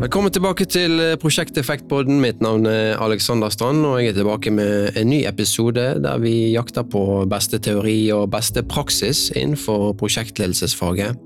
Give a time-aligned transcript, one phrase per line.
[0.00, 2.22] Velkommen tilbake til Prosjekt Effektpodden.
[2.22, 6.54] Mitt navn er Alexander Strand, og jeg er tilbake med en ny episode der vi
[6.54, 11.20] jakter på beste teori og beste praksis innenfor prosjektledelsesfaget.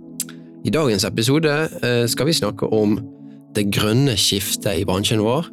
[0.67, 1.55] I dagens episode
[1.87, 2.99] eh, skal vi snakke om
[3.55, 5.47] det grønne skiftet i bransjen vår,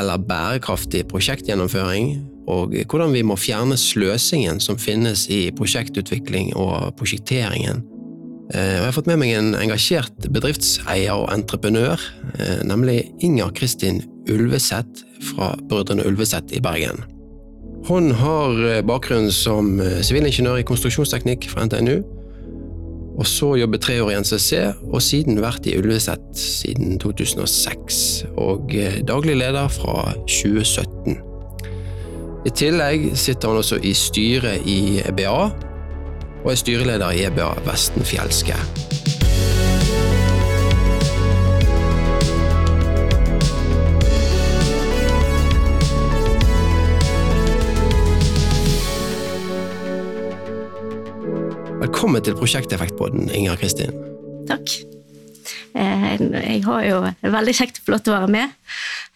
[0.00, 2.14] eller bærekraftig prosjektgjennomføring,
[2.48, 7.84] og hvordan vi må fjerne sløsingen som finnes i prosjektutvikling og prosjekteringen
[8.52, 12.00] Eh, jeg har fått med meg en engasjert bedriftseier og entreprenør,
[12.38, 17.04] eh, nemlig Inger Kristin Ulveseth fra Brødrene Ulveseth i Bergen.
[17.88, 22.02] Hun har eh, bakgrunn som sivilingeniør i konstruksjonsteknikk fra NTNU,
[23.14, 28.74] og så jobbet tre år i NCC, og siden vært i Ulveseth siden 2006, og
[29.06, 31.22] daglig leder fra 2017.
[32.44, 35.52] I tillegg sitter han også i styret i EBA,
[36.44, 38.56] og er styreleder i EBA Vestenfjelske.
[51.80, 53.96] Velkommen til Prosjekteffektpodden, Inger Kristin.
[54.48, 54.68] Takk.
[55.74, 58.54] Eh, jeg har jo veldig kjekt å få lov til å være med.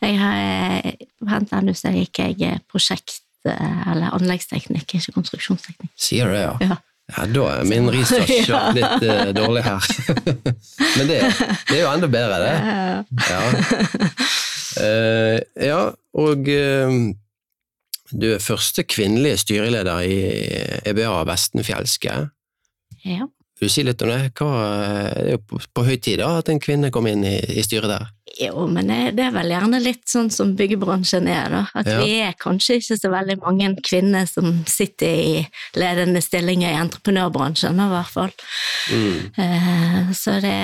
[0.00, 0.92] Jeg har,
[1.28, 5.92] Vent, nå så gikk jeg prosjekt- eller anleggsteknikk, ikke konstruksjonsteknikk.
[5.97, 6.56] Sier du det, ja?
[6.61, 6.77] ja.
[7.09, 8.67] Ja, da er min research ja.
[8.77, 9.87] litt uh, dårlig her.
[10.98, 11.20] Men det,
[11.70, 12.53] det, er jo enda bedre, det.
[13.31, 13.41] Ja,
[14.83, 15.39] uh,
[15.70, 15.81] ja
[16.19, 16.98] og uh,
[18.12, 20.20] du er første kvinnelige styreleder i
[20.89, 22.20] EBA Vestenfjelske.
[23.05, 23.29] Ja.
[23.59, 24.31] Du si litt om det?
[24.39, 24.48] Hva,
[25.17, 27.64] det er jo på, på høy tid da, at en kvinne kom inn i, i
[27.67, 28.06] styret der?
[28.39, 31.62] Jo, men det er vel gjerne litt sånn som byggebransjen er, da.
[31.81, 31.97] At ja.
[32.05, 35.41] vi er kanskje ikke så veldig mange kvinner som sitter i
[35.81, 38.36] ledende stillinger i entreprenørbransjen, i hvert fall.
[38.92, 39.17] Mm.
[39.41, 40.55] Uh, så det,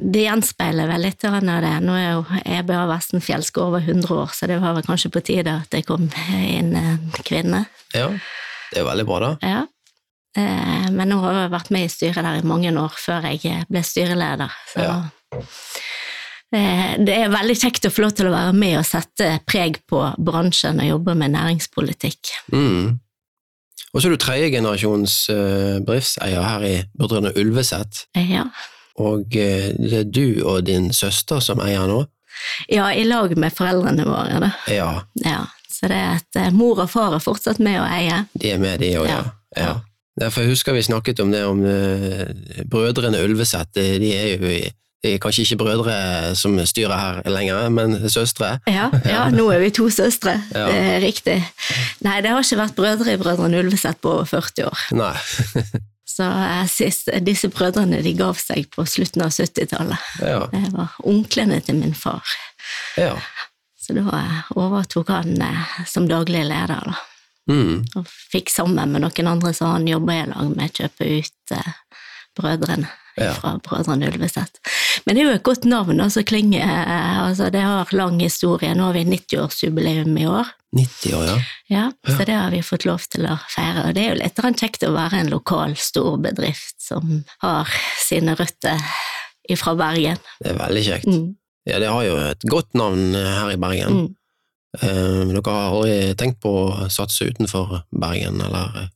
[0.00, 1.76] det, gjenspeiler vel litt av det.
[1.84, 5.60] Nå er jo EBA Vestenfjellsk over 100 år, så det var vel kanskje på tide
[5.62, 6.10] at det kom
[6.40, 7.66] inn en kvinne.
[7.94, 8.10] Ja,
[8.72, 9.32] det er veldig bra, da.
[9.46, 9.64] Ja.
[10.36, 13.66] Uh, men nå har jeg vært med i styret der i mange år før jeg
[13.68, 14.62] ble styreleder.
[14.72, 14.86] så...
[14.86, 14.96] Ja.
[16.54, 19.80] Eh, det er veldig kjekt å få lov til å være med og sette preg
[19.90, 22.30] på bransjen og jobbe med næringspolitikk.
[22.54, 23.00] Mm.
[23.90, 25.16] Og så er du tredjegenerasjons
[25.86, 28.04] bedriftseier her i Brødrene Ulveset.
[28.30, 28.44] Ja.
[29.02, 32.04] Og det er du og din søster som eier nå?
[32.70, 34.52] Ja, i lag med foreldrene våre, da.
[34.72, 34.90] Ja.
[35.24, 35.42] ja.
[35.72, 38.22] Så det er at mor og far er fortsatt med å eie.
[38.36, 39.22] De er med, de òg, ja.
[39.56, 39.66] ja.
[39.66, 39.74] ja.
[40.16, 41.60] Derfor husker vi snakket om det om
[42.70, 43.76] Brødrene Ulveseth.
[43.76, 44.64] De er jo i
[45.06, 45.94] det er kanskje ikke brødre
[46.34, 48.56] som styrer her lenger, men søstre.
[48.66, 50.34] Ja, ja nå er vi to søstre.
[50.56, 50.66] Ja.
[50.66, 51.36] Det er riktig.
[52.02, 54.84] Nei, det har ikke vært brødre i Brødrene Ulveseth på over 40 år.
[54.96, 55.12] Nei.
[56.16, 60.06] Så eh, sist, disse brødrene de gav seg på slutten av 70-tallet.
[60.22, 60.46] Ja.
[60.52, 62.24] Det var onklene til min far.
[62.96, 63.12] Ja.
[63.78, 64.22] Så da
[64.56, 66.88] overtok han eh, som daglig leder.
[66.88, 66.96] da.
[67.50, 67.84] Mm.
[67.96, 71.74] Og fikk sammen med noen andre som han jobba i lag med, kjøpe ut eh,
[72.36, 73.32] brødrene ja.
[73.34, 74.60] fra Brødrene Ulveset.
[75.04, 76.62] Men det er jo et godt navn, altså Klinge.
[76.62, 78.74] Altså, det har lang historie.
[78.74, 80.52] Nå har vi 90-årsjubileum i år.
[80.76, 81.38] 90 år, ja.
[81.72, 81.84] ja.
[82.16, 83.86] Så det har vi fått lov til å feire.
[83.88, 88.82] Og det er jo litt kjekt å være en lokal storbedrift som har sine røtter
[89.56, 90.20] fra Bergen.
[90.42, 91.10] Det er veldig kjekt.
[91.10, 91.34] Mm.
[91.66, 94.00] Ja, det har jo et godt navn her i Bergen.
[94.00, 94.14] Mm.
[94.82, 98.90] Eh, dere har aldri tenkt på å satse utenfor Bergen, eller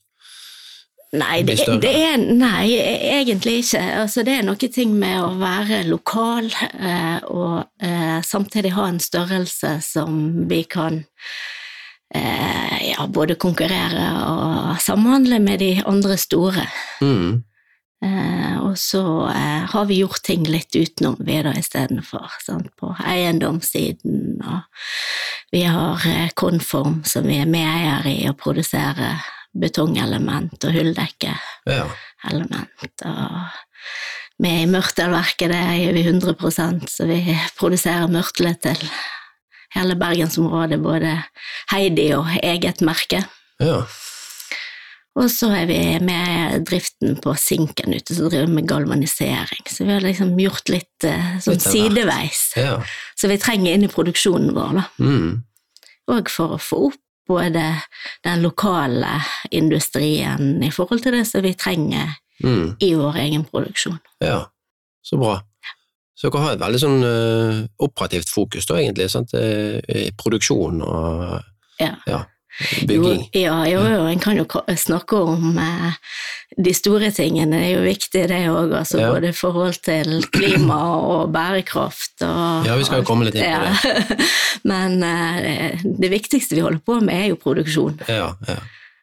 [1.11, 2.77] Nei, det, det, er, nei,
[3.11, 3.81] egentlig ikke.
[4.05, 9.01] Altså, det er noen ting med å være lokal eh, og eh, samtidig ha en
[9.03, 11.01] størrelse som vi kan
[12.15, 16.69] eh, ja, både konkurrere og samhandle med de andre store.
[17.03, 17.43] Mm.
[18.05, 22.31] Eh, og så eh, har vi gjort ting litt utenom vi da istedenfor,
[22.81, 24.41] på eiendomssiden.
[24.41, 24.61] Og
[25.53, 29.19] vi har eh, Konform som vi er medeier i å produsere
[29.53, 31.97] betongelement og hulldekkeelement.
[33.05, 33.51] Ja.
[34.41, 38.79] Og er i Mørtelverket, det er vi 100% så vi produserer mørtle til
[39.75, 41.19] hele bergensområdet, både
[41.73, 43.27] Heidi og eget merke.
[43.61, 43.83] Ja.
[45.19, 49.67] Og så er vi med driften på Sinken ute, som driver med galvanisering.
[49.67, 52.45] Så vi har liksom gjort litt uh, sånn litt sideveis.
[52.57, 52.77] Ja.
[53.19, 54.85] Så vi trenger inn i produksjonen vår, da.
[55.03, 55.43] Mm.
[56.15, 57.65] Og for å få opp både
[58.27, 59.21] den lokale
[59.55, 62.81] industrien i forhold til det som vi trenger mm.
[62.83, 64.01] i vår egen produksjon.
[64.23, 64.45] Ja,
[65.07, 65.37] så bra.
[66.19, 69.35] Så dere har et veldig sånn uh, operativt fokus da, egentlig, sant?
[69.35, 71.41] i produksjon og
[71.81, 71.95] ja.
[72.07, 72.25] ja.
[72.87, 73.23] Bygging.
[73.35, 74.45] Jo, ja, jo, jo, en kan jo
[74.77, 75.93] snakke om eh,
[76.59, 79.11] de store tingene, det er jo viktig det òg, altså Ja.
[79.15, 83.63] både forhold til klima og bærekraft og Ja, vi skal jo komme litt inn på
[83.65, 84.29] det.
[84.71, 88.01] Men eh, det viktigste vi holder på med, er jo produksjon.
[88.09, 88.59] Ja, ja.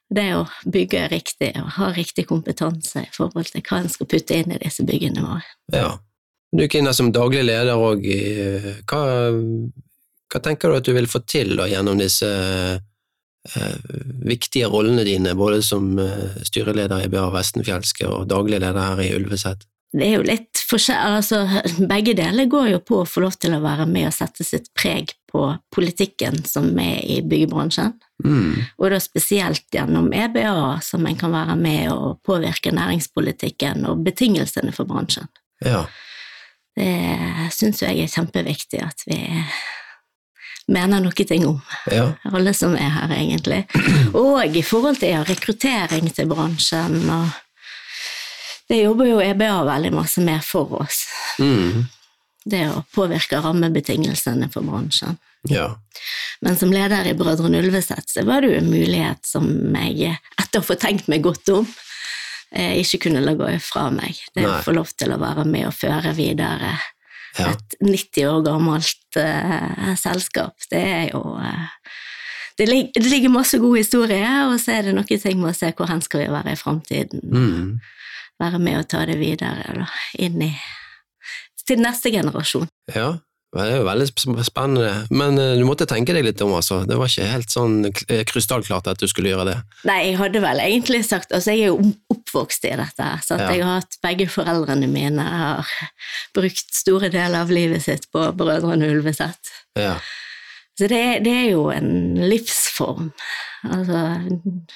[0.07, 4.37] Det å bygge riktig og ha riktig kompetanse i forhold til hva en skal putte
[4.39, 5.43] inn i disse byggene våre.
[5.75, 5.95] ja.
[6.55, 8.05] Du Kina, som daglig leder òg.
[8.87, 8.99] Hva,
[10.31, 12.77] hva tenker du at du vil få til da, gjennom disse eh,
[14.27, 19.13] viktige rollene dine, både som eh, styreleder i BA Vestenfjelske og daglig leder her i
[19.17, 19.67] Ulveset?
[19.97, 21.43] Det er jo litt forskjell, altså
[21.93, 24.67] begge deler går jo på å få lov til å være med og sette sitt
[24.77, 27.95] preg på politikken som er i byggebransjen.
[28.25, 28.67] Mm.
[28.79, 34.73] Og da spesielt gjennom EBA, som en kan være med og påvirke næringspolitikken og betingelsene
[34.75, 35.29] for bransjen.
[35.63, 35.85] Ja.
[36.77, 39.17] Det syns jeg er kjempeviktig at vi
[40.67, 41.59] mener noe ting om,
[41.91, 42.11] ja.
[42.27, 43.63] alle som er her, egentlig.
[44.17, 47.43] Og i forhold til rekruttering til bransjen og
[48.67, 51.05] Det jobber jo EBA veldig masse med for oss.
[51.39, 51.85] Mm.
[52.43, 55.15] Det å påvirke rammebetingelsene for bransjen.
[55.47, 55.69] ja.
[56.43, 60.59] Men som leder i Brødrene Ulveset så var det jo en mulighet som jeg, etter
[60.59, 61.63] å få tenkt meg godt om,
[62.51, 64.19] eh, ikke kunne la gå ifra meg.
[64.35, 66.75] Det å få lov til å være med og føre videre
[67.39, 67.53] ja.
[67.53, 71.93] et 90 år gammelt eh, selskap, det er jo eh,
[72.57, 75.57] det, lig, det ligger masse god historie, og så er det noen ting med å
[75.57, 77.21] se hvor hen skal vi være i framtiden.
[77.29, 77.69] Mm.
[78.41, 79.87] Være med og ta det videre da,
[80.21, 80.51] inn i
[81.67, 82.69] til neste generasjon.
[82.95, 83.17] ja.
[83.57, 84.07] Det er jo veldig
[84.45, 86.83] spennende, men eh, du måtte tenke deg litt om, altså.
[86.87, 89.55] Det var ikke helt sånn eh, krystallklart at du skulle gjøre det.
[89.89, 93.39] Nei, jeg hadde vel egentlig sagt Altså, jeg er jo oppvokst i dette, her, så
[93.39, 93.49] Ja.
[93.53, 95.65] jeg har hatt begge foreldrene mine har
[96.37, 99.51] brukt store deler av livet sitt på Brødrene Ulveset.
[99.77, 99.97] Ja.
[100.77, 103.07] Så det, det er jo en livsform.
[103.65, 104.01] Altså,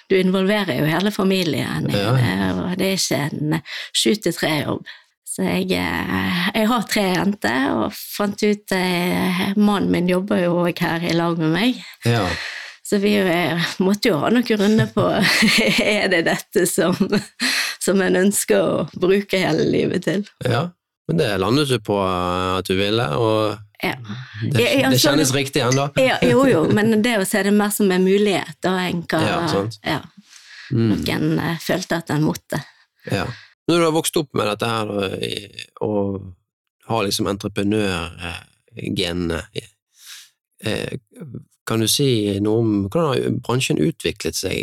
[0.10, 2.16] du involverer jo hele familien i Ja.
[2.18, 3.62] det, og det er ikke en
[3.94, 4.90] sju til tre-jobb.
[5.32, 10.58] Så jeg, eh, jeg har tre jenter, og fant ut eh, Mannen min jobber jo
[10.66, 11.86] òg her i lag med meg.
[12.06, 12.26] ja.
[12.84, 15.06] Så vi eh, måtte jo ha noen runder på
[15.80, 16.98] er det dette som,
[17.80, 20.26] som en ønsker å bruke hele livet til.
[20.44, 20.66] Ja,
[21.08, 23.94] men det landet du på eh, at du ville, og Ja.
[24.44, 25.88] det, ja, det kjennes riktig ennå.
[25.96, 29.22] Ja, jo, jo, men det å se det mer som en mulighet, da enn hva
[29.24, 29.80] Ja, sant.
[29.88, 30.02] ja,
[30.72, 30.92] Mm.
[30.94, 31.58] Noen mm.
[31.60, 32.62] følte at en måtte.
[33.12, 33.26] Ja.
[33.70, 35.02] Når du har vokst opp med dette her, og,
[35.86, 36.02] og
[36.90, 39.40] har liksom entreprenørgenene,
[40.66, 40.94] eh,
[41.68, 44.58] kan du si noe om hvordan har bransjen utviklet seg,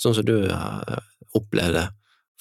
[0.00, 1.02] sånn som du har
[1.34, 1.88] opplevd det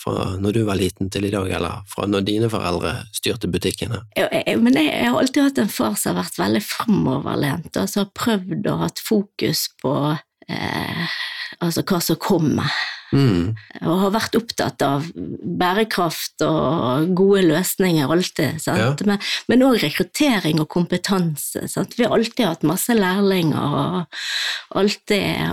[0.04, 4.04] fra når du var liten til i dag, eller fra når dine foreldre styrte butikkene?
[4.18, 7.92] Jeg, men jeg, jeg har alltid hatt en far som har vært veldig framoverlent, og
[7.92, 9.96] som har prøvd å ha fokus på
[10.48, 11.16] eh,
[11.64, 12.76] altså hva som kommer.
[13.14, 13.54] Mm.
[13.86, 18.60] og har vært opptatt av bærekraft og gode løsninger alltid.
[18.64, 19.04] Sant?
[19.06, 19.18] Ja.
[19.48, 21.68] men også rekruttering og kompetanse.
[21.72, 21.98] Sant?
[21.98, 24.20] Vi har alltid hatt masse lærlinger og
[24.82, 25.46] alltid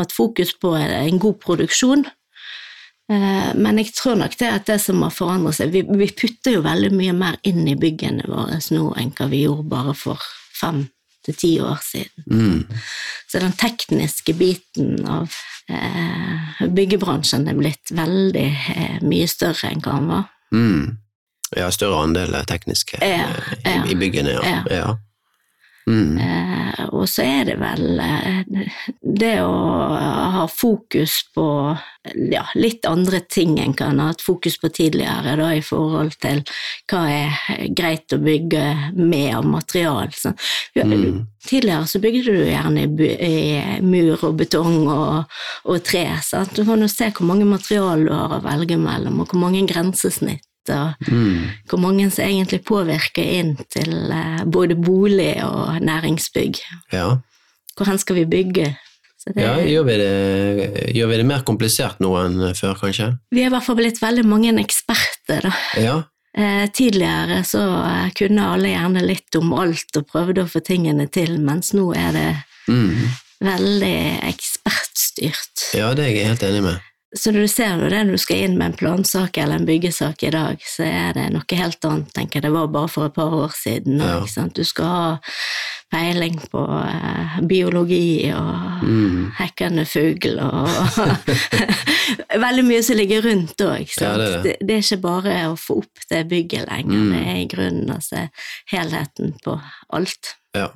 [0.00, 2.06] hatt fokus på en god produksjon.
[3.10, 6.54] Eh, Men jeg tror nok det at det som har forandret seg Vi, vi putter
[6.54, 10.22] jo veldig mye mer inn i byggene våre nå enn hva vi gjorde bare for
[10.54, 10.84] fem
[11.26, 12.24] til ti år siden.
[12.26, 12.80] Mm.
[13.30, 15.30] Så den tekniske biten av
[15.70, 20.26] eh, byggebransjen er blitt veldig eh, mye større enn hva den var.
[20.52, 20.98] Mm.
[21.56, 23.78] Ja, større andel tekniske Ja, eh, ja.
[23.84, 24.60] i, i byggene, ja.
[24.72, 24.92] Ja.
[25.86, 26.18] Mm.
[26.18, 28.68] Eh, og så er det vel eh,
[29.02, 29.54] det å
[30.36, 31.46] ha fokus på
[32.30, 36.44] ja, litt andre ting enn kan ha hatt fokus på tidligere, da, i forhold til
[36.90, 38.64] hva er greit å bygge
[38.98, 40.12] med av material.
[40.78, 41.24] Mm.
[41.48, 43.34] Tidligere så bygde du gjerne i, i
[43.82, 45.34] mur og betong og,
[45.66, 46.06] og tre.
[46.22, 46.54] Sant?
[46.54, 49.66] Du kan jo se hvor mange material du har å velge mellom, og hvor mange
[49.66, 50.46] grensesnitt.
[50.70, 51.48] Og Mm.
[51.68, 56.60] hvor mange som egentlig påvirker inn til eh, både bolig og næringsbygg.
[56.92, 57.16] Ja.
[57.76, 58.76] Hvor hen skal vi bygge?
[59.26, 63.18] Det, ja gjør, vi det, gjør vi det mer komplisert nå enn før, kanskje?
[63.30, 65.52] Vi er i hvert fall blitt veldig mange eksperter, da.
[65.78, 66.02] Ja.
[66.34, 71.06] Eh, tidligere så eh, kunne alle gjerne litt om alt og prøvde å få tingene
[71.12, 72.30] til, mens nå er det
[72.68, 73.08] Mm.
[73.42, 75.74] veldig ekspertstyrt.
[75.74, 76.80] ja, det er jeg helt enig med.
[77.14, 80.22] Så du ser jo det når du skal inn med en plansak eller en byggesak
[80.24, 82.42] i dag, så er det noe helt annet enn jeg.
[82.46, 84.00] det var bare for et par år siden.
[84.00, 84.46] Ja.
[84.56, 85.10] Du skal ha
[85.92, 89.30] peiling på eh, biologi og Mm.
[89.38, 90.68] hekkende fugl og
[92.46, 93.92] Veldig mye som ligger rundt òg.
[94.00, 94.42] Ja, det det.
[94.42, 97.12] det, det er ikke bare å få opp det bygget lenger, Mm.
[97.12, 98.24] det er i grunnen å se
[98.72, 99.60] helheten på
[99.92, 100.32] alt.
[100.56, 100.70] Ja.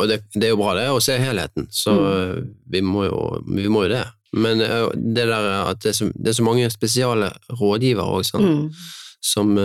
[0.00, 2.46] Og det, det, er jo bra det, å se helheten, så mm.
[2.70, 4.04] vi, må jo, vi, må jo, det.
[4.34, 8.46] Men det der at det er så, det er så mange spesiale rådgivere òg, sånn,
[8.50, 8.84] mm.
[9.22, 9.56] som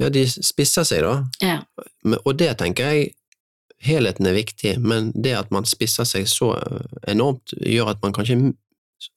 [0.00, 1.12] Ja, de spisser seg, da.
[1.44, 1.58] Ja.
[2.24, 3.12] Og det tenker jeg
[3.82, 6.52] Helheten er viktig, men det at man spisser seg så
[7.10, 8.36] enormt, gjør at man kanskje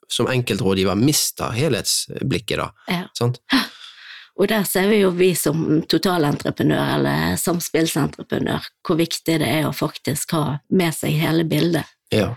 [0.10, 2.72] som enkeltrådgiver mister helhetsblikket, da.
[2.88, 3.62] Ja.
[4.36, 9.72] Og der ser vi jo vi som totalentreprenør eller samspillsentreprenør hvor viktig det er å
[9.75, 11.88] faktisk ha med seg hele bildet.
[12.12, 12.34] Ja.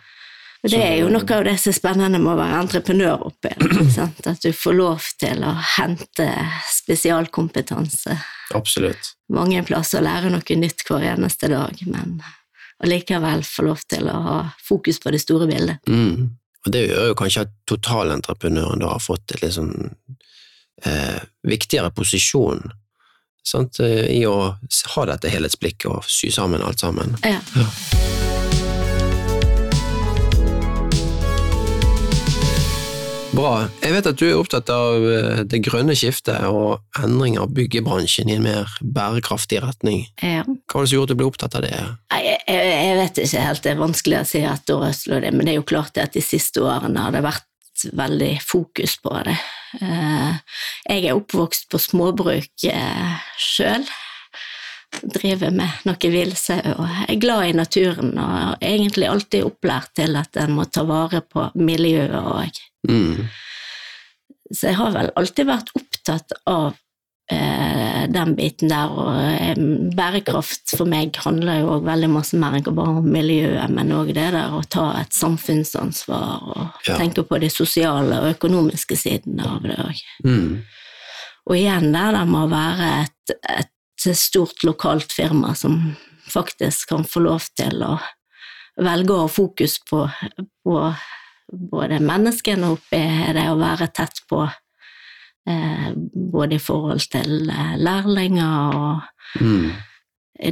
[0.68, 3.52] Og det er jo noe av det som er spennende med å være entreprenør oppi
[4.28, 6.26] At du får lov til å hente
[6.68, 8.16] spesialkompetanse.
[8.56, 9.14] Absolutt.
[9.32, 12.18] Mange plasser og lære noe nytt hver eneste dag, men
[12.84, 15.80] allikevel få lov til å ha fokus på det store bildet.
[15.88, 16.36] Mm.
[16.66, 19.72] Og det gjør jo kanskje at totalentreprenøren da har fått et litt sånn
[20.84, 22.66] eh, viktigere posisjon
[23.48, 27.16] sant, eh, i å ha dette helhetsblikket og sy sammen alt sammen.
[27.24, 27.40] Ja.
[27.56, 28.17] ja.
[33.38, 33.68] Bra.
[33.84, 38.32] Jeg vet at du er opptatt av eh, det grønne skiftet og endring av byggebransjen
[38.32, 40.08] i en mer bærekraftig retning.
[40.18, 40.42] Ja.
[40.42, 41.70] Hva var det som gjorde at du ble opptatt av det?
[42.16, 45.46] Jeg, jeg, jeg vet ikke helt, det er vanskelig å si et år det, men
[45.46, 47.46] det er jo klart at de siste årene har det vært
[48.02, 49.36] veldig fokus på det.
[49.86, 53.86] Eh, jeg er oppvokst på småbruk eh, sjøl.
[54.98, 60.40] Driver med noe villsau og er glad i naturen og egentlig alltid opplært til at
[60.40, 62.60] en må ta vare på miljøet òg.
[62.88, 63.28] Mm.
[64.48, 66.72] Så jeg har vel alltid vært opptatt av
[67.32, 68.88] Eh, den biten der.
[68.88, 69.58] Og
[69.96, 74.30] bærekraft for meg handler jo veldig masse mer enn bare om miljøet, men òg det
[74.32, 76.96] der å ta et samfunnsansvar og ja.
[76.96, 80.00] tenke på de sosiale og økonomiske sidene av det òg.
[80.24, 80.54] Mm.
[81.48, 85.80] Og igjen der det må være et, et stort lokalt firma som
[86.28, 87.96] faktisk kan få lov til å
[88.78, 90.04] velge å ha fokus på,
[90.64, 90.78] på
[91.72, 93.02] både menneskene oppi
[93.34, 94.44] det å være tett på
[95.48, 95.92] Eh,
[96.32, 99.70] både i forhold til eh, lærlinger og mm.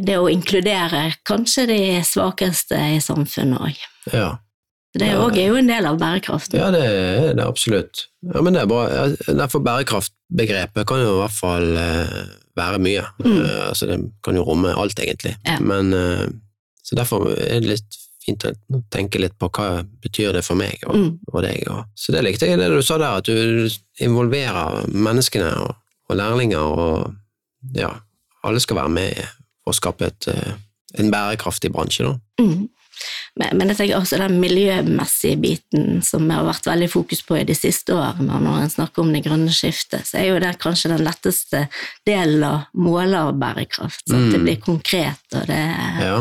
[0.07, 3.83] det å inkludere kanskje de svakeste i samfunnet òg.
[4.15, 4.31] Ja.
[4.97, 5.27] Det er, ja.
[5.29, 6.57] er jo en del av bærekraften.
[6.57, 8.07] Ja, det er det absolutt.
[8.25, 8.87] Ja, men det er bra.
[9.29, 12.23] Derfor bærekraftbegrepet kan jo i hvert fall eh,
[12.57, 13.05] være mye.
[13.21, 13.39] Mm.
[13.69, 15.37] Altså, det kan jo romme alt, egentlig.
[15.47, 15.59] Ja.
[15.61, 15.93] Men,
[16.87, 20.83] så derfor er det litt fint å tenke litt på hva betyr det for meg
[20.89, 21.11] og, mm.
[21.33, 21.63] og deg.
[21.73, 23.69] Og, så det likte jeg det du sa der, at du
[24.03, 25.77] involverer menneskene og,
[26.11, 27.93] og lærlinger, og ja,
[28.47, 29.23] alle skal være med
[29.67, 30.55] og skape et, eh,
[31.03, 32.07] en bærekraftig bransje.
[32.07, 32.43] da.
[32.43, 32.67] Mm.
[33.37, 37.41] Men, men jeg tenker også den miljømessige biten som vi har vært veldig fokus på
[37.41, 40.57] i de siste årene, når en snakker om det grønne skiftet, så er jo det
[40.63, 41.67] kanskje den letteste
[42.09, 44.07] delen av måler bærekraft.
[44.07, 44.49] Så at det mm.
[44.49, 45.63] blir konkret, og det
[46.03, 46.19] ja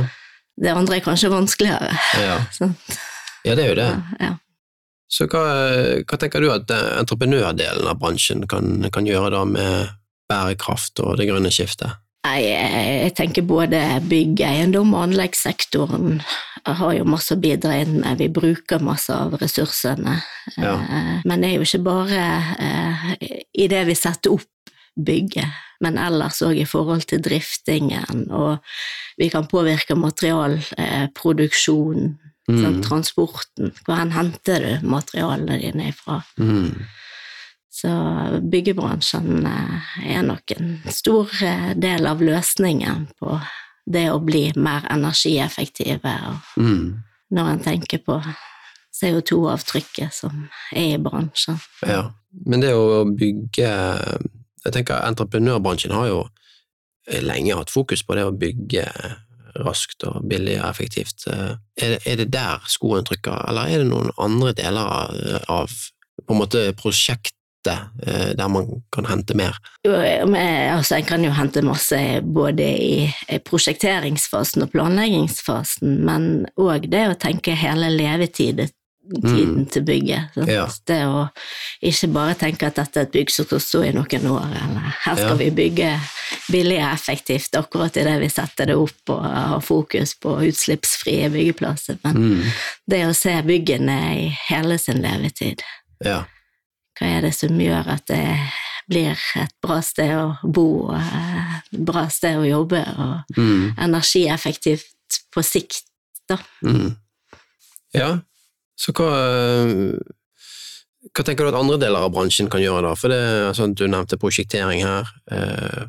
[0.62, 1.91] det andre er kanskje vanskeligere.
[2.22, 2.39] Ja,
[3.48, 3.89] ja det er jo det.
[4.22, 4.34] Ja,
[5.12, 5.44] Så hva,
[6.01, 9.94] hva, tenker du at entreprenørdelen av bransjen kan, kan gjøre da med
[10.32, 12.00] bærekraft og det grønne skiftet?
[12.25, 13.77] Nei, jeg tenker både
[14.10, 16.22] bygg, eiendom og anleggssektoren
[16.65, 18.17] har jo masse å bidra inn med.
[18.17, 20.24] Vi bruker masse av ressursene.
[20.58, 20.82] Ja.
[20.82, 22.22] Eh, men det er jo ikke bare
[22.58, 23.05] eh,
[23.53, 24.50] i det vi setter opp
[24.96, 25.51] bygget,
[25.84, 28.58] men ellers òg i forhold til driftingen, og
[29.20, 32.17] vi kan påvirke materialproduksjonen,
[32.48, 32.62] mm.
[32.62, 33.72] sånn, transporten.
[33.84, 36.17] Hvor henter du materialene dine ifra?
[36.39, 36.72] Mm.
[37.75, 37.89] Så
[38.51, 43.36] byggebransjen eh, er nok en stor eh, del av løsningen på
[43.86, 46.13] det å bli mer energieffektive,
[46.55, 46.86] mm.
[47.36, 48.15] når en tenker på
[48.96, 51.60] CO2-avtrykket som er i bransjen.
[51.84, 52.08] Ja,
[52.48, 53.67] men det å bygge
[54.65, 56.22] jeg tenker Entreprenørbransjen har jo
[57.22, 58.88] lenge hatt fokus på det å bygge
[59.62, 61.27] raskt og billig og effektivt.
[61.27, 65.75] Er det, er det der skoen trykker, eller er det noen andre deler av
[66.24, 69.58] på en måte prosjektet eh, der man kan hente mer?
[69.86, 77.06] Jo, altså, en kan jo hente masse både i prosjekteringsfasen og planleggingsfasen, men òg det
[77.10, 78.74] å tenke hele levetiden
[79.10, 79.66] tiden mm.
[79.66, 80.38] til bygget.
[80.48, 80.66] Ja.
[80.88, 81.26] Det å
[81.86, 84.92] ikke bare tenke at dette er et bygg som skal stå i noen år, eller
[85.06, 85.40] her skal ja.
[85.40, 85.90] vi bygge
[86.52, 92.00] billig og effektivt akkurat idet vi setter det opp og har fokus på utslippsfrie byggeplasser.
[92.06, 92.54] Men mm.
[92.92, 95.64] det å se byggene i hele sin levetid,
[96.04, 96.24] ja.
[96.96, 98.24] Hva er det som gjør at det
[98.90, 103.75] blir et bra sted å bo, et bra sted å jobbe, og mm.
[103.88, 105.88] energieffektivt på sikt,
[106.30, 106.38] da.
[106.66, 106.94] Mm.
[107.96, 108.12] Ja,
[108.80, 109.10] så hva,
[111.16, 112.96] hva tenker du at andre deler av bransjen kan gjøre, da?
[113.00, 115.12] For det, altså, Du nevnte prosjektering her.
[115.32, 115.86] Eh,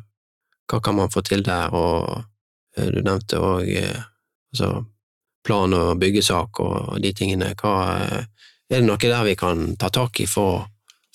[0.67, 1.73] hva kan man få til der?
[1.75, 2.23] Og
[2.77, 4.05] eh, du nevnte òg eh,
[4.53, 4.85] altså
[5.47, 7.53] plan- og byggesak og de tingene.
[7.59, 7.75] Hva,
[8.67, 10.67] er det noe der vi kan ta tak i for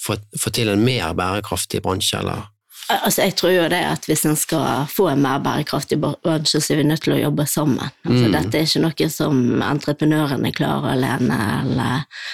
[0.08, 2.48] å få til en mer bærekraftig bransje, eller?
[2.92, 6.74] Altså, jeg tror jo det at hvis en skal få en mer bærekraftig bransje, så
[6.74, 7.92] er vi nødt til å jobbe sammen.
[8.04, 8.32] Altså, mm.
[8.34, 12.24] Dette er ikke noe som entreprenørene klarer alene, eller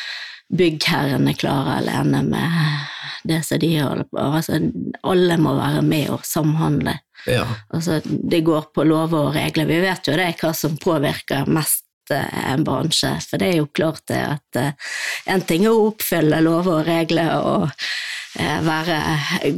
[0.58, 4.22] byggherrene klarer alene med det som de holder på.
[4.22, 4.58] Altså,
[5.02, 6.96] alle må være med og samhandle.
[7.28, 7.44] Ja.
[7.74, 9.68] Altså, det går på lover og regler.
[9.68, 11.84] Vi vet jo det hva som påvirker mest
[12.16, 14.92] en bransje, for det er jo klart det at uh,
[15.34, 19.00] en ting er å oppfylle lover og regler og uh, være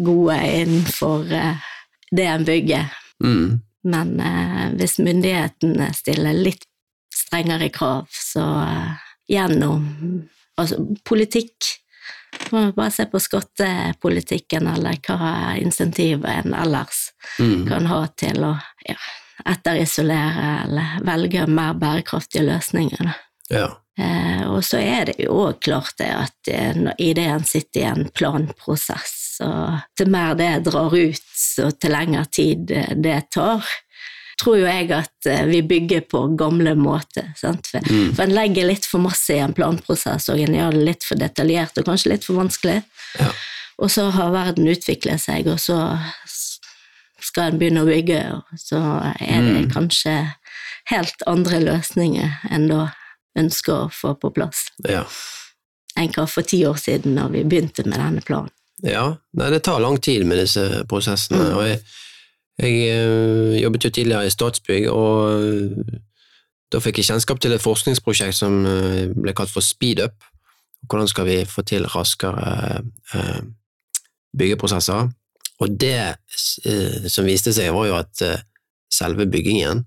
[0.05, 1.29] gode innenfor
[2.11, 2.89] det en bygger,
[3.23, 3.61] mm.
[3.93, 4.17] men
[4.75, 6.67] hvis myndighetene stiller litt
[7.15, 8.43] strengere krav, så
[9.31, 9.85] gjennom
[10.59, 11.71] altså, politikk
[12.51, 17.67] må vi bare se på skattepolitikken, eller hva insentivet en ellers mm.
[17.69, 18.53] kan ha til å
[18.87, 18.99] ja,
[19.49, 23.13] etterisolere eller velge mer bærekraftige løsninger.
[23.51, 23.69] Ja.
[24.01, 27.89] Eh, og så er det jo òg klart det at ideen idet en sitter i
[27.91, 31.31] en planprosess, og til mer det drar ut,
[31.65, 33.67] og til lengre tid det tar,
[34.41, 37.33] tror jo jeg at eh, vi bygger på gamle måter.
[37.39, 38.15] For, mm.
[38.17, 41.21] for en legger litt for masse i en planprosess, og en gjør det litt for
[41.21, 42.81] detaljert og kanskje litt for vanskelig.
[43.21, 43.31] Ja.
[43.81, 45.79] Og så har verden utviklet seg, og så
[47.31, 48.21] skal en begynne å bygge,
[48.59, 48.81] så
[49.15, 49.71] er det mm.
[49.75, 50.17] kanskje
[50.91, 52.89] helt andre løsninger enn da
[53.39, 54.67] ønsker å få på plass.
[54.89, 55.05] Ja.
[55.99, 58.53] Enn hva for ti år siden, da vi begynte med denne planen.
[58.81, 61.51] Ja, Nei, det tar lang tid med disse prosessene.
[61.51, 61.57] Mm.
[61.59, 61.81] og jeg
[62.61, 65.85] jeg øh, jobbet jo tidligere i Statsbygg, og
[66.73, 70.13] da fikk jeg kjennskap til et forskningsprosjekt som øh, ble kalt for Speedup.
[70.85, 72.83] Hvordan skal vi få til raskere
[74.39, 75.09] byggeprosesser?
[75.61, 76.17] Og det
[77.13, 78.23] som viste seg, var jo at
[78.91, 79.85] selve byggingen,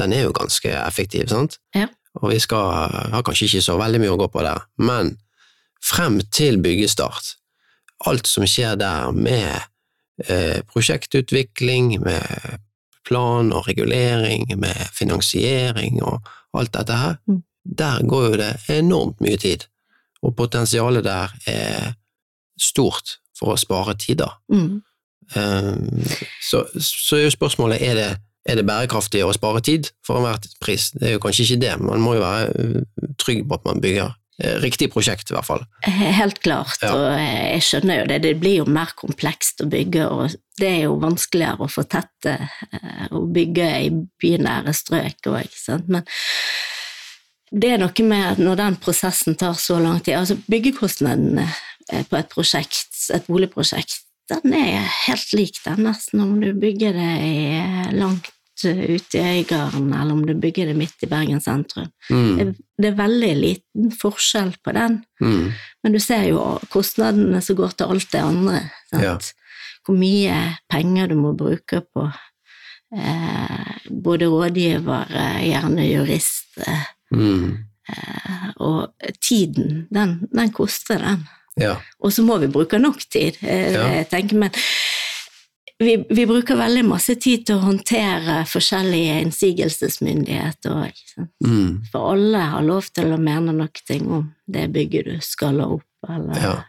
[0.00, 1.58] den er jo ganske effektiv, sant?
[1.76, 1.90] Ja.
[2.20, 5.14] Og vi skal har kanskje ikke så veldig mye å gå på der, men
[5.84, 7.34] frem til byggestart,
[8.08, 9.60] alt som skjer der med
[10.26, 12.58] Eh, prosjektutvikling, med
[13.08, 17.40] plan og regulering, med finansiering og alt dette her, mm.
[17.64, 19.64] der går jo det enormt mye tid.
[20.22, 21.94] Og potensialet der er
[22.60, 24.28] stort for å spare tid, da.
[24.52, 24.82] Mm.
[25.36, 26.02] Um,
[26.44, 28.08] så, så er jo spørsmålet er det,
[28.48, 30.90] er det bærekraftig å spare tid for enhver pris.
[30.96, 32.84] Det er jo kanskje ikke det, man må jo være
[33.22, 35.60] trygg på at man bygger Eh, riktig prosjekt, i hvert fall.
[35.86, 36.90] Helt klart, ja.
[36.96, 38.18] og jeg skjønner jo det.
[38.24, 43.18] Det blir jo mer komplekst å bygge, og det er jo vanskeligere å få og
[43.20, 46.06] å bygge i bynære strøk òg, Men
[47.52, 51.44] det er noe med når den prosessen tar så lang tid Altså, byggekostnadene
[51.92, 54.00] eh, på et prosjekt, et boligprosjekt,
[54.32, 58.30] den er helt lik den nesten om du bygger det i langt
[58.62, 61.88] ute i Øygarden, eller om du bygger det midt i Bergen sentrum.
[62.10, 62.54] Mm.
[62.78, 65.48] Det er veldig liten forskjell på den, mm.
[65.82, 68.60] men du ser jo kostnadene som går til alt det andre.
[68.92, 69.16] Ja.
[69.82, 70.38] Hvor mye
[70.70, 72.06] penger du må bruke på
[72.94, 76.62] eh, både rådgivere, gjerne jurist,
[77.10, 77.46] mm.
[77.88, 81.26] eh, og tiden, den, den koster, den.
[81.60, 81.76] Ja.
[82.00, 84.54] Og så må vi bruke nok tid, eh, jeg tenker, men
[85.82, 90.92] vi, vi, bruker veldig masse tid til å håndtere forskjellige innsigelsesmyndigheter.
[91.44, 91.82] Mm.
[91.92, 96.38] For alle har lov til å mene noe om det bygget du skal opp, eller
[96.42, 96.60] ja.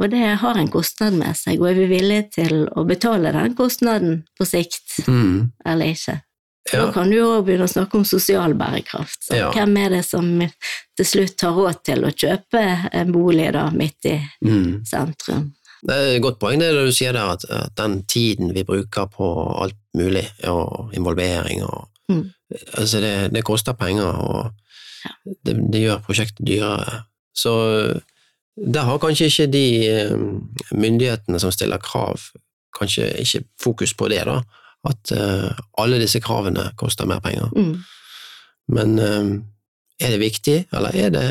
[0.00, 3.52] Og det har en kostnad med seg, og er vi villige til å betale den
[3.54, 5.52] kostnaden på sikt, mm.
[5.68, 6.16] eller ikke?
[6.70, 6.84] Ja.
[6.86, 9.32] Da kan du òg begynne å snakke om sosial bærekraft.
[9.34, 9.48] Ja.
[9.54, 10.28] Hvem er det som
[10.96, 14.14] til slutt har råd til å kjøpe en bolig da midt i
[14.46, 14.84] mm.
[14.86, 15.48] sentrum?
[15.82, 19.08] Det er et godt poeng det du sier der, at, at, den tiden vi bruker
[19.10, 19.26] på
[19.64, 22.28] alt mulig, og involvering og mm.
[22.76, 24.50] Altså, det, det, koster penger, og
[25.24, 26.98] det, det, gjør prosjektet dyrere.
[27.32, 27.52] Så
[28.52, 30.12] der har kanskje ikke de eh,
[30.76, 32.20] myndighetene som stiller krav,
[32.76, 34.42] kanskje ikke fokus på det, da.
[34.88, 37.52] At uh, alle disse kravene koster mer penger.
[37.54, 37.76] Mm.
[38.74, 39.32] Men uh,
[40.02, 41.26] er det viktig, eller er det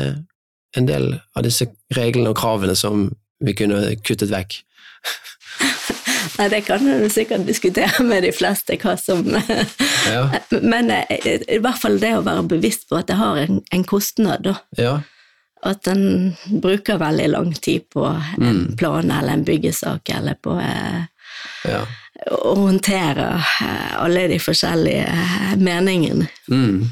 [0.76, 3.10] en del av disse reglene og kravene som
[3.44, 4.62] vi kunne kuttet vekk?
[6.38, 10.26] Nei, det kan du sikkert diskutere med de fleste, hva som ja.
[10.72, 13.84] Men eh, i hvert fall det å være bevisst på at det har en, en
[13.88, 14.56] kostnad, da.
[14.80, 14.94] Ja.
[15.62, 18.62] At en bruker veldig lang tid på en mm.
[18.80, 21.04] plan eller en byggesak, eller på eh,
[21.68, 21.84] ja.
[22.30, 26.28] Å håndtere eh, alle de forskjellige meningene.
[26.50, 26.90] Mm.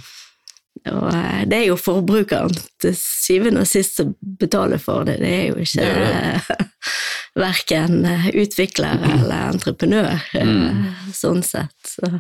[0.90, 5.34] Og eh, det er jo forbrukeren til syvende og sist som betaler for det, det
[5.36, 6.70] er jo ikke det
[7.44, 8.00] verken
[8.34, 11.12] utvikler eller entreprenør, mm.
[11.14, 11.78] sånn sett.
[11.86, 12.10] Så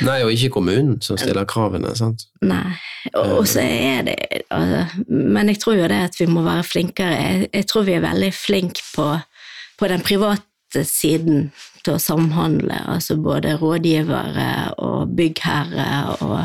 [0.00, 2.24] Nei, og ikke kommunen som stiller kravene, sant.
[2.40, 2.72] Nei.
[3.18, 4.14] Og så er det
[4.54, 7.18] altså, Men jeg tror jo det at vi må være flinkere.
[7.18, 9.08] Jeg, jeg tror vi er veldig flinke på,
[9.78, 10.48] på den private
[10.88, 11.50] siden
[11.82, 16.36] til å samhandle, altså både rådgivere og byggherre og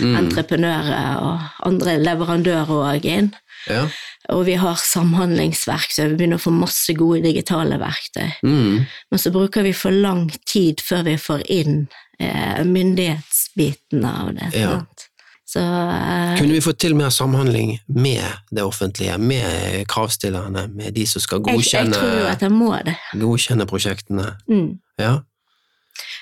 [0.00, 3.32] entreprenører og andre leverandører òg inn.
[3.70, 3.86] Ja.
[4.34, 8.30] Og vi har samhandlingsverktøy, vi begynner å få masse gode digitale verktøy.
[8.46, 8.86] Mm.
[9.10, 11.84] Men så bruker vi for lang tid før vi får inn
[12.18, 14.50] eh, myndighetsbiten av det.
[14.56, 14.78] Ja.
[14.78, 15.10] Sant?
[15.46, 21.04] Så eh, Kunne vi fått til mer samhandling med det offentlige, med kravstillerne, med de
[21.06, 22.96] som skal jeg, jeg jeg må det.
[23.20, 24.32] godkjenne prosjektene?
[24.50, 24.72] Mm.
[24.98, 25.12] Ja.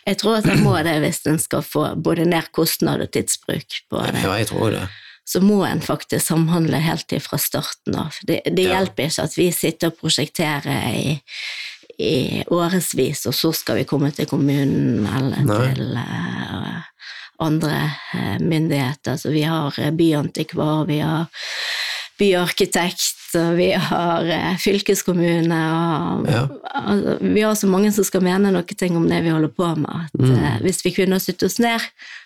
[0.06, 3.80] Jeg tror at jeg må det hvis en skal få både ned kostnad og tidsbruk
[3.90, 4.20] på det.
[4.22, 4.84] ja, jeg tror det.
[5.26, 8.12] Så må en faktisk samhandle helt fra starten av.
[8.28, 8.74] Det, det Ja.
[8.76, 11.14] hjelper ikke at vi sitter og prosjekterer i,
[11.98, 15.62] i årevis, og så skal vi komme til kommunen eller Nei.
[15.72, 16.82] til eh,
[17.42, 19.16] andre eh, myndigheter.
[19.16, 21.26] Så vi har eh, byantikvar, vi har
[22.18, 26.44] byarkitekt, og vi har eh, fylkeskommune, og Ja.
[26.74, 29.72] altså, vi har så mange som skal mene noe ting om det vi holder på
[29.76, 30.06] med.
[30.06, 30.60] At, Mm.
[30.62, 31.80] hvis vi kunne sitte oss ned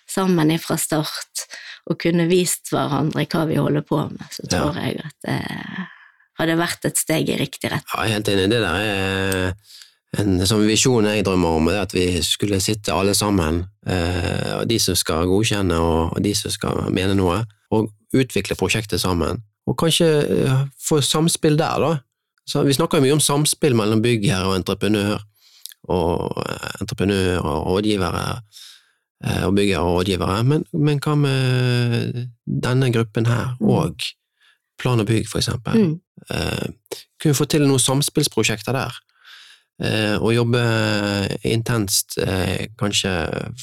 [0.07, 1.47] sammen fra start
[1.89, 4.59] og kunne vist hverandre hva vi holder på med, så Ja.
[4.59, 5.87] tror jeg at det
[6.39, 7.95] hadde vært et steg i riktig retning.
[7.95, 8.43] Ja, jeg er helt enig.
[8.43, 9.53] i Det der er
[10.17, 14.79] en sånn visjon jeg drømmer om, er at vi skulle sitte alle sammen, eh, de
[14.81, 19.43] som skal godkjenne og og de som skal mene noe, og utvikle prosjektet sammen.
[19.69, 21.91] Og kanskje eh, få samspill der, da.
[22.49, 25.19] Så vi snakker mye om samspill mellom byggherre og entreprenør,
[25.93, 28.23] og eh, entreprenør og rådgivere,
[29.25, 33.69] eh, og byggherre og rådgivere, men, men hva med denne gruppen her, Mm.
[33.69, 34.01] og
[34.79, 35.75] plan og bygg, for eksempel?
[35.77, 36.01] Mm.
[36.33, 38.97] eh, kunne få til noen samspillsprosjekter der,
[40.19, 40.61] og jobbe
[41.47, 43.13] intenst, eh, kanskje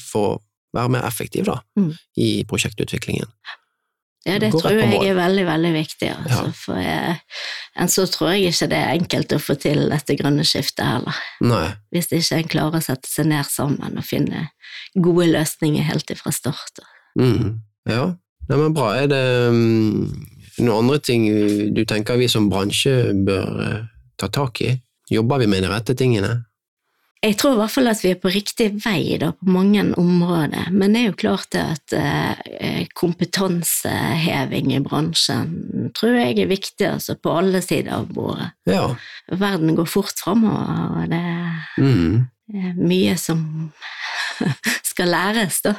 [0.09, 0.41] for å
[0.77, 1.93] være mer effektiv da, Mm.
[2.17, 3.29] i prosjektutviklingen.
[4.27, 6.09] Ja, det tror jeg er veldig, veldig viktig.
[6.11, 6.51] Altså, Ja.
[6.51, 7.19] For jeg,
[7.79, 11.15] enn så tror jeg ikke det er enkelt å få til dette grønne skiftet heller.
[11.41, 14.49] Nei, Hvis ikke en klarer å sette seg ned sammen og finne
[14.99, 16.79] gode løsninger helt ifra start.
[17.17, 17.61] mm.
[17.87, 18.15] ja,
[18.49, 18.93] Nei, men bra.
[18.95, 20.27] Er det mm,
[20.59, 21.25] noen andre ting
[21.73, 23.81] du tenker vi som bransje bør eh,
[24.17, 24.81] ta tak i?
[25.09, 26.43] Jobber vi med de rette tingene?
[27.23, 30.67] Jeg tror i hvert fall at vi er på riktig vei da, på mange områder,
[30.69, 37.15] men det er jo klart at eh, kompetanseheving i bransjen tror jeg er viktig altså,
[37.17, 38.51] på alle sider av bordet.
[38.69, 38.91] Ja.
[39.33, 41.23] Verden går fort framover, og det
[41.81, 42.27] Mm.
[42.53, 43.71] er mye som
[44.91, 45.73] skal læres, da.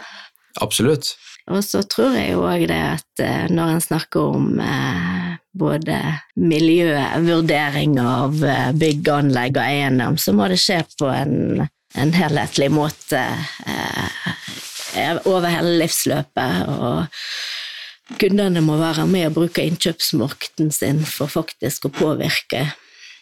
[0.60, 1.14] Absolutt.
[1.48, 5.17] Og så tror jeg òg det at eh, når en snakker om eh,
[5.58, 5.98] både
[6.38, 11.64] miljøvurdering av eh, bygg, anlegg og eiendom, så må det skje på en,
[11.98, 13.22] en helhetlig måte
[13.66, 16.68] eh, over hele livsløpet.
[16.68, 22.64] Og kundene må være med og bruke innkjøpsmakten sin for faktisk å påvirke.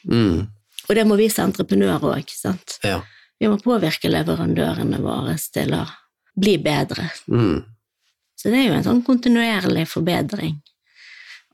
[0.07, 0.46] Mm.
[0.87, 2.79] Og det må vi som entreprenører òg, sant.
[2.87, 3.01] Ja.
[3.40, 5.83] Vi må påvirke leverandørene våre til å
[6.37, 7.11] bli bedre.
[7.29, 7.64] Mm.
[8.37, 10.59] Så det er jo en sånn kontinuerlig forbedring.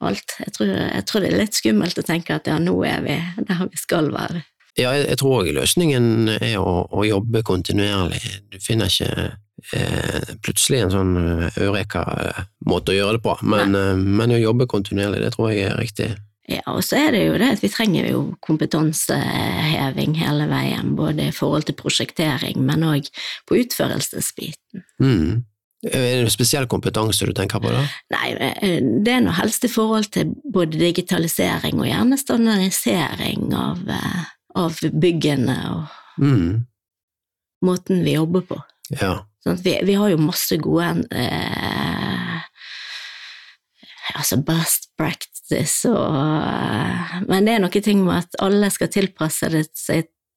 [0.03, 0.37] Alt.
[0.43, 3.19] Jeg tror, jeg tror det er litt skummelt å tenke at ja, nå er vi
[3.47, 4.43] der vi skal være.
[4.81, 8.23] Ja, jeg, jeg tror òg løsningen er å, å jobbe kontinuerlig.
[8.49, 9.35] Du finner ikke
[9.77, 14.71] eh, plutselig en sånn eh, eureka-måte å gjøre det på, men, eh, men å jobbe
[14.73, 16.09] kontinuerlig, det tror jeg er riktig.
[16.49, 21.29] Ja, og så er det jo det at vi trenger jo kompetanseheving hele veien, både
[21.29, 23.13] i forhold til prosjektering, men òg
[23.47, 24.83] på utførelsesbiten.
[25.05, 25.45] Mm.
[25.83, 27.81] Er det noe spesiell kompetanse du tenker på da?
[28.15, 33.81] Nei, eh, det er nå helst i forhold til både digitalisering og gjerne standardisering av,
[33.91, 34.23] eh,
[34.63, 36.67] av byggene og Mm.
[37.65, 38.59] måten vi jobber på.
[39.01, 39.25] Ja.
[39.43, 42.41] Sånn vi, vi har jo masse gode eh,
[44.15, 49.49] altså best practice og eh, Men det er noen ting med at alle skal tilpasse
[49.51, 49.67] det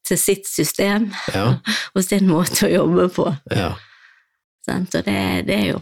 [0.07, 1.57] til sitt system Ja.
[1.95, 3.29] og sin måte å jobbe på.
[3.51, 3.73] ja.
[4.65, 4.95] Sant?
[4.97, 5.81] Og det, det er jo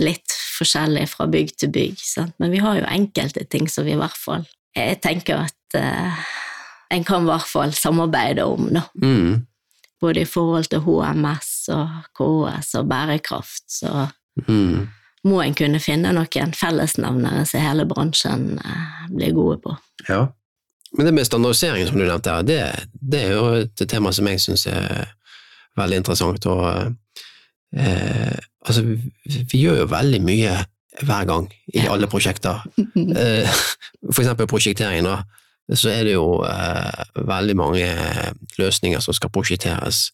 [0.00, 2.34] litt forskjellig fra bygg til bygg, sant?
[2.38, 4.44] men vi har jo enkelte ting som vi i hvert fall
[4.76, 6.20] Jeg tenker at eh,
[6.94, 8.84] en kan i hvert fall samarbeide om, da.
[9.02, 9.46] Mm.
[10.00, 14.08] Både i forhold til HMS og KS og bærekraft, så
[14.48, 14.86] Mm.
[15.24, 19.74] må en kunne finne noen fellesnevnere som hele bransjen eh, blir gode på.
[20.08, 20.28] Ja.
[20.96, 22.60] Men det med standardisering som du nevnte her, det,
[22.94, 25.10] det er jo et tema som jeg syns er
[25.76, 26.46] veldig interessant.
[26.46, 26.94] Og
[27.76, 30.54] eh, altså, vi, vi gjør jo veldig mye
[31.06, 32.64] hver gang i alle prosjekter.
[33.20, 33.48] Eh,
[34.12, 35.20] for eksempel prosjektering, da.
[35.76, 37.86] Så er det jo eh, veldig mange
[38.58, 40.08] løsninger som skal prosjekteres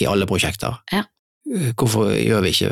[0.00, 0.78] i alle prosjekter.
[0.92, 1.02] Ja.
[1.76, 2.68] hvorfor gjør vi ikke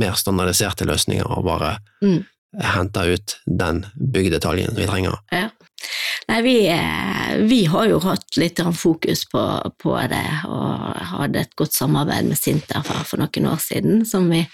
[0.00, 2.22] mer standardiserte løsninger og bare Mm.
[2.58, 5.20] henter ut den byggdetaljen vi trenger?
[5.32, 5.50] Ja.
[6.28, 9.42] Nei, vi, eh, vi har jo hatt litt fokus på,
[9.82, 14.44] på det, og hadde et godt samarbeid med Sintef for noen år siden, som vi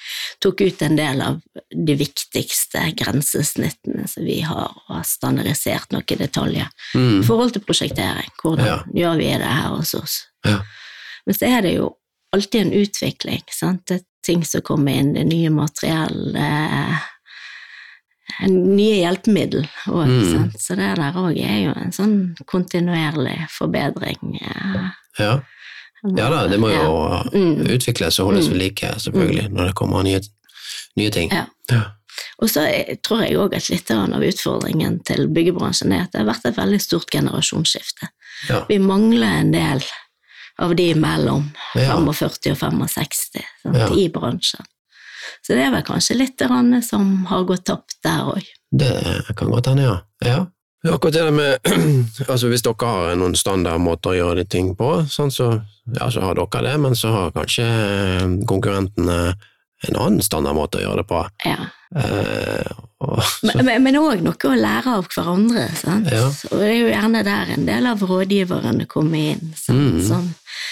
[0.40, 1.40] tok ut en del av
[1.74, 7.20] de viktigste grensesnittene som vi har, og har standardisert noen detaljer Mm.
[7.20, 8.30] i forhold til prosjektering.
[8.42, 8.78] Hvordan Ja.
[8.94, 10.26] gjør vi det her hos oss?
[10.44, 10.60] Ja.
[11.26, 11.96] Men så er det jo
[12.32, 13.86] alltid en utvikling, sant?
[13.86, 16.98] Det er ting som kommer inn, det nye materiell, eh,
[18.48, 20.52] nye hjelpemiddel òg, Mm.
[20.58, 24.38] Så det der òg er jo en sånn kontinuerlig forbedring.
[24.40, 25.40] Ja, Ja.
[26.16, 27.22] ja da, det må jo Ja.
[27.32, 27.66] Mm.
[27.66, 28.52] utvikles og holdes Mm.
[28.52, 30.20] ved like, selvfølgelig, når det kommer nye,
[30.96, 31.30] nye ting.
[31.32, 31.46] Ja.
[32.40, 32.60] Og så
[33.02, 36.56] tror jeg òg at litt av utfordringen til byggebransjen er at det har vært et
[36.56, 38.08] veldig stort generasjonsskifte.
[38.68, 39.82] Vi mangler en del
[40.58, 41.96] av de mellom Ja.
[41.96, 44.64] 45 og 65 sant, i bransjen.
[45.42, 46.44] Så det er vel kanskje litt
[46.86, 48.46] som har gått tapt der òg.
[48.70, 48.94] Det
[49.36, 49.98] kan godt hende, ja.
[50.24, 50.46] ja.
[50.86, 51.58] Akkurat det med
[52.28, 55.50] altså Hvis dere har noen standardmåter å gjøre de ting på, sånn så,
[55.96, 59.18] ja, så har dere det, men så har kanskje eh, konkurrentene
[59.86, 61.20] en annen standardmåte å gjøre det på.
[61.46, 61.68] Ja.
[61.96, 63.20] Eh, og,
[63.78, 65.68] Men- òg noe å lære av hverandre.
[65.78, 66.10] Sant?
[66.12, 66.26] Ja.
[66.50, 69.52] Og det er jo gjerne der en del av rådgiverne kommer inn.
[69.54, 69.78] Sant?
[69.78, 70.02] Mm.
[70.08, 70.67] Som eh,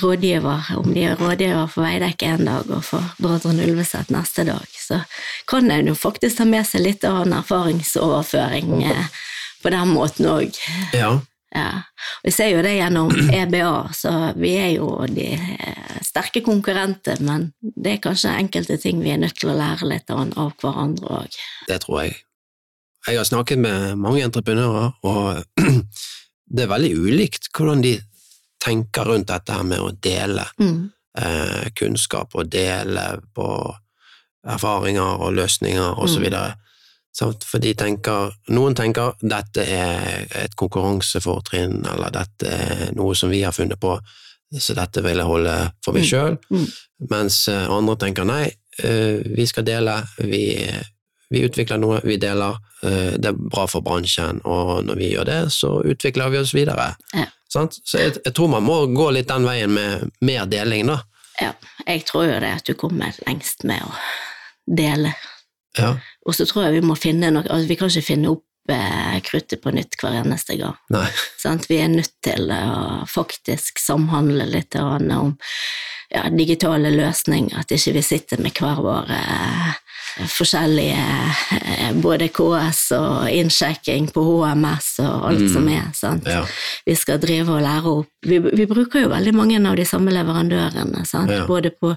[0.00, 4.66] rådgiver, om de er rådgiver for Veidekke en dag og for Brødrene Ulveset neste dag,
[4.78, 5.00] så
[5.48, 9.08] kan en jo faktisk ta med seg litt av en erfaringsoverføring eh,
[9.62, 10.60] på den måten òg.
[10.94, 11.16] ja.
[11.54, 11.82] Ja.
[12.22, 17.50] Vi ser jo det gjennom EBA, så vi er jo de eh, sterke konkurrenter, men
[17.62, 21.22] det er kanskje enkelte ting vi er nødt til å lære litt av av hverandre
[21.22, 21.38] òg.
[21.70, 22.18] Det tror jeg.
[23.06, 25.62] Jeg har snakket med mange entreprenører, og
[26.54, 27.94] det er veldig ulikt hvordan de
[28.62, 30.90] tenker rundt dette her med å dele Mm.
[31.18, 33.74] eh, kunnskap og dele på
[34.46, 36.22] erfaringer og løsninger og så Mm.
[37.44, 43.40] For de tenker, noen tenker dette er et konkurransefortrinn, eller dette er noe som vi
[43.42, 43.98] har funnet på,
[44.60, 46.08] så dette vil jeg holde for meg Mm.
[46.10, 46.38] sjøl.
[46.50, 46.66] Mm.
[47.10, 50.68] Mens eh, andre tenker nei, eh, vi skal dele, vi,
[51.28, 55.28] vi utvikler noe, vi deler, eh, det er bra for bransjen, og når vi gjør
[55.28, 56.92] det, så utvikler vi oss videre.
[57.14, 57.26] Ja.
[57.52, 57.78] Sant?
[57.84, 61.00] Så jeg, jeg tror man må gå litt den veien med mer deling, da.
[61.40, 61.52] Ja,
[61.84, 63.92] jeg tror jo det at du kommer lengst med å
[64.66, 65.12] dele.
[65.76, 65.96] Ja.
[66.26, 69.18] Og så tror jeg vi må finne noe altså Vi kan ikke finne opp eh,
[69.26, 70.78] kruttet på nytt hver eneste gang.
[71.36, 71.68] Sant?
[71.68, 75.10] Vi er nødt til å faktisk samhandle litt om
[76.08, 79.76] ja, digitale løsninger, at ikke vi sitter med hver vår eh,
[80.16, 81.04] forskjellige
[81.60, 85.52] eh, både KS og innsjekking på HMS og alt Mm.
[85.52, 85.90] som er.
[85.94, 86.26] Sant?
[86.26, 86.44] Ja.
[86.86, 88.06] vi skal drive og lære opp.
[88.26, 91.30] Vi, vi bruker jo veldig mange av de samme leverandørene, sant?
[91.30, 91.44] Ja.
[91.46, 91.92] både på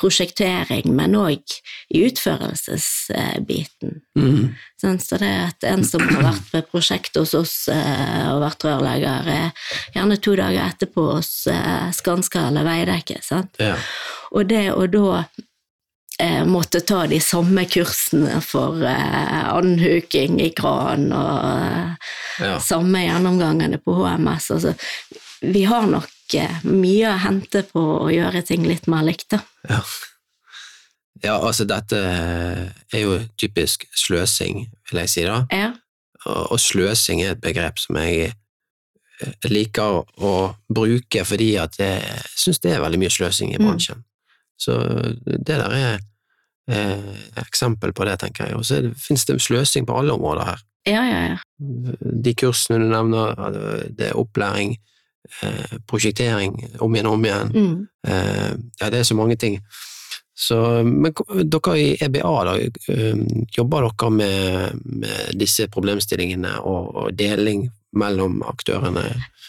[0.00, 1.42] prosjektering, men òg
[1.90, 4.00] i utførelsesbiten.
[4.16, 4.54] Mm.
[5.00, 9.28] Så det at en som har vært ved prosjekt hos oss eh, og vært rørlegger,
[9.32, 9.50] er
[9.94, 13.18] gjerne to dager etterpå hos eh, Skanska eller Veidekke.
[13.24, 13.56] Sant?
[13.58, 13.74] Ja.
[14.34, 15.24] Og det å da
[16.46, 22.58] måtte ta de samme kursene for eh, andhuking i kran og eh, Ja.
[22.60, 24.50] samme gjennomgangene på HMS.
[24.50, 24.74] Altså,
[25.42, 29.40] vi har nok eh, mye å hente på å gjøre ting litt mer likt, da.
[29.70, 29.80] Ja.
[31.22, 35.44] ja, altså dette er jo typisk sløsing, vil jeg si da.
[35.54, 35.72] Ja.
[36.24, 40.34] Og og sløsing er et begrep som jeg eh, liker å
[40.72, 42.02] bruke fordi at jeg
[42.34, 44.04] syns det er veldig mye sløsing i Mm.
[44.56, 44.78] Så
[45.24, 45.98] det der er
[46.70, 48.58] eh, eksempel på det, tenker jeg.
[48.58, 50.64] Og så finnes det sløsing på alle områder her.
[50.84, 51.38] Ja, ja, ja.
[52.24, 53.38] De kursene du nevner,
[53.88, 54.76] det er opplæring,
[55.42, 57.54] eh, prosjektering om igjen og om igjen.
[57.54, 57.74] Mm.
[58.06, 59.60] Eh, ja, det er så mange ting.
[60.34, 61.14] Så, men
[61.46, 62.56] dere i EBA, da,
[62.92, 63.16] eh,
[63.56, 69.04] jobber dere med, med disse problemstillingene og, og deling mellom aktørene?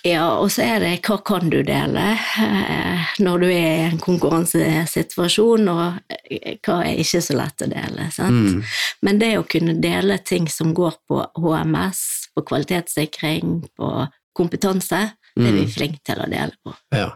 [0.05, 3.97] Ja, og så er det hva kan du dele eh, når du er i en
[4.03, 8.05] konkurransesituasjon, og eh, hva er ikke så lett å dele.
[8.19, 8.61] Mm.
[9.07, 12.03] Men det å kunne dele ting som går på HMS,
[12.35, 13.91] på kvalitetssikring, på
[14.35, 15.01] kompetanse,
[15.35, 15.71] det er vi Mm.
[15.73, 16.73] flinke til å dele på.
[16.95, 17.09] Ja,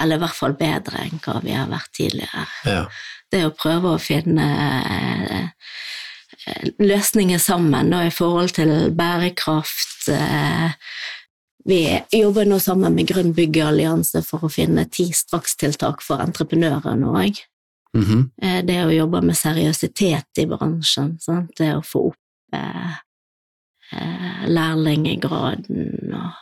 [0.00, 2.46] Eller i hvert fall bedre enn hva vi har vært tidligere.
[2.64, 2.86] ja,
[3.30, 4.46] Det å prøve å finne
[4.90, 5.46] eh,
[6.78, 10.08] løsninger sammen da, i forhold til bærekraft.
[10.08, 10.70] eh,
[11.64, 17.42] Vi jobber nå sammen med Grønn byggeallianse for å finne ti strakstiltak for entreprenørene òg.
[17.96, 18.62] Mm -hmm.
[18.66, 21.50] Det å jobbe med seriøsitet i bransjen, sant?
[21.58, 22.16] det å få opp
[22.54, 22.92] eh,
[23.92, 26.32] eh, lærlinggraden og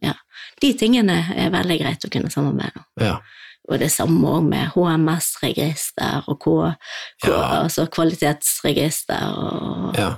[0.00, 0.14] ja,
[0.60, 2.84] De tingene er veldig greit å kunne samarbeide om.
[3.04, 3.20] ja.
[3.70, 6.46] Og det samme òg med HMS-register og K,
[7.22, 7.62] K Ja.
[7.62, 10.14] altså kvalitetsregister og Ja.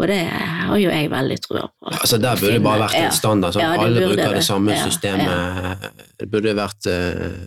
[0.00, 1.90] Og det har jo jeg veldig trua på.
[1.92, 3.04] Altså, der burde det bare vært Ja.
[3.04, 4.44] en standard, sånn Ja, alle bruker det det.
[4.44, 5.92] samme Ja, systemet.
[6.18, 7.46] Det burde vært eh,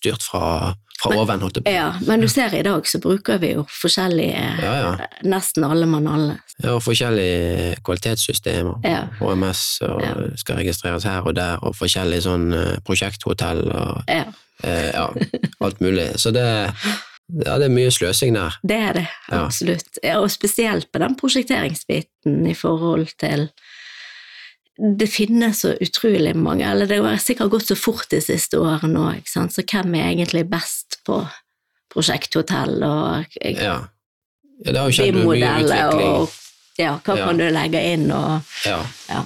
[0.00, 1.60] styrt fra, fra oven, holdt.
[1.68, 5.08] Ja, men du ser i dag så bruker vi jo forskjellige Ja, ja.
[5.28, 6.38] Nesten alle mann alle.
[6.60, 8.80] Ja, og forskjellige kvalitetssystemer.
[8.84, 9.02] Ja.
[9.20, 10.14] HMS og Ja.
[10.40, 14.24] skal registreres her og der, og forskjellige sånn eh, prosjekthotell og Ja,
[14.64, 15.06] eh, ja,
[15.60, 16.10] alt mulig.
[16.20, 16.44] Så det,
[17.46, 18.56] ja, det er mye sløsing der.
[18.66, 19.06] det er det.
[19.32, 20.00] Absolutt.
[20.16, 23.48] Og spesielt på den prosjekteringsbiten i forhold til
[24.80, 29.02] det finnes så utrolig mange, eller det har sikkert gått så fort de siste årene
[29.10, 31.20] òg, så hvem er egentlig best på
[31.92, 33.52] prosjekthotell og Ja.
[34.64, 36.04] ja det har jo skjedd mye utvikling.
[36.04, 36.28] og
[36.78, 37.26] ja, hva Ja.
[37.26, 39.24] kan du legge inn og Ja, ja.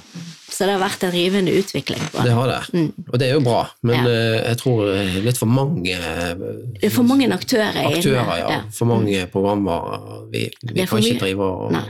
[0.49, 2.73] Så det har vært en rivende utvikling på det har det.
[2.73, 2.93] Mm.
[3.11, 4.11] Og det er jo bra, men Ja.
[4.11, 6.35] eh, jeg tror er litt for mange eh,
[6.79, 7.97] Det er for mange aktører inne.
[7.97, 8.49] aktører, ja.
[8.49, 8.61] Ja.
[8.61, 8.71] Mm.
[8.71, 10.29] For mange programmer.
[10.31, 11.83] Vi, vi kan ikke drive og Nei.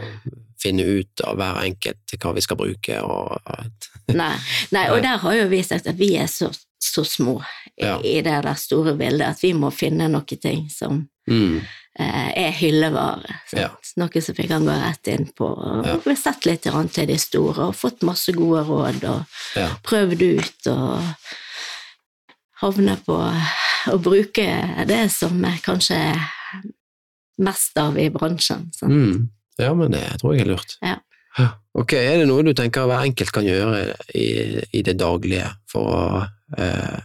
[0.65, 2.99] Finne ut av hver enkelt hva vi skal bruke.
[3.05, 3.39] Og,
[4.13, 4.33] Nei,
[4.75, 6.51] nei, og der har jo vi sagt at vi er så,
[6.81, 7.39] så små
[7.75, 7.97] i, Ja.
[8.03, 11.57] i det der store bildet at vi må finne noen ting som mm,
[11.99, 13.39] eh, er hyllevare.
[13.57, 13.71] Ja.
[13.99, 15.49] Noe som vi kan gå rett inn på.
[15.49, 15.97] Og Ja.
[16.05, 19.41] Vi har sett litt til de store og fått masse gode råd og
[19.83, 21.03] prøvd ut og
[22.61, 23.17] havne på
[23.91, 24.47] å bruke
[24.87, 25.99] det som er kanskje
[27.43, 28.69] mest av i bransjen.
[28.73, 28.91] Sant?
[28.91, 29.25] Mm.
[29.61, 30.77] Ja, men det tror jeg er lurt.
[30.83, 30.99] Ja.
[31.75, 33.81] Ok, Er det noe du tenker hver enkelt kan gjøre
[34.15, 34.27] i,
[34.71, 36.05] i det daglige for å
[36.55, 37.01] eh,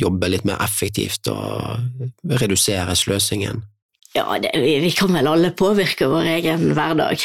[0.00, 3.60] jobbe litt mer effektivt og redusere sløsingen?
[4.16, 7.20] Ja, det, vi, vi kan vel alle påvirke vår egen hverdag.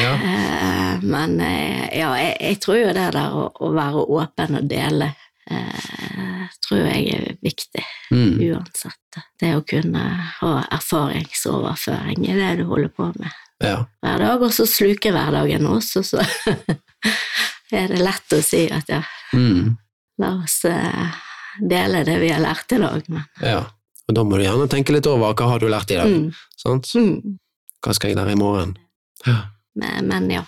[0.00, 0.12] Ja.
[0.14, 4.70] Eh, Men eh, ja, jeg, jeg tror jo det der å, å være åpen og
[4.70, 5.10] dele
[5.50, 8.40] eh, tror jeg er viktig Mm.
[8.42, 9.18] uansett.
[9.38, 10.00] Det å kunne
[10.40, 13.30] ha erfaringsoverføring i det du holder på med
[13.62, 13.84] ja.
[14.02, 16.24] hver dag, og så sluke hverdagen også, så
[17.76, 19.76] er det lett å si at ja, Mm.
[20.18, 21.12] la oss eh,
[21.62, 23.60] dele det vi har lært i dag, men ja.
[24.10, 26.10] Og da må du gjerne tenke litt over hva har du lært i dag.
[26.10, 26.88] mm, Sant?
[26.98, 27.38] mm.
[27.80, 28.72] Hva skal jeg lære i morgen?
[29.22, 29.36] Ja.
[29.78, 30.42] Men, men ja,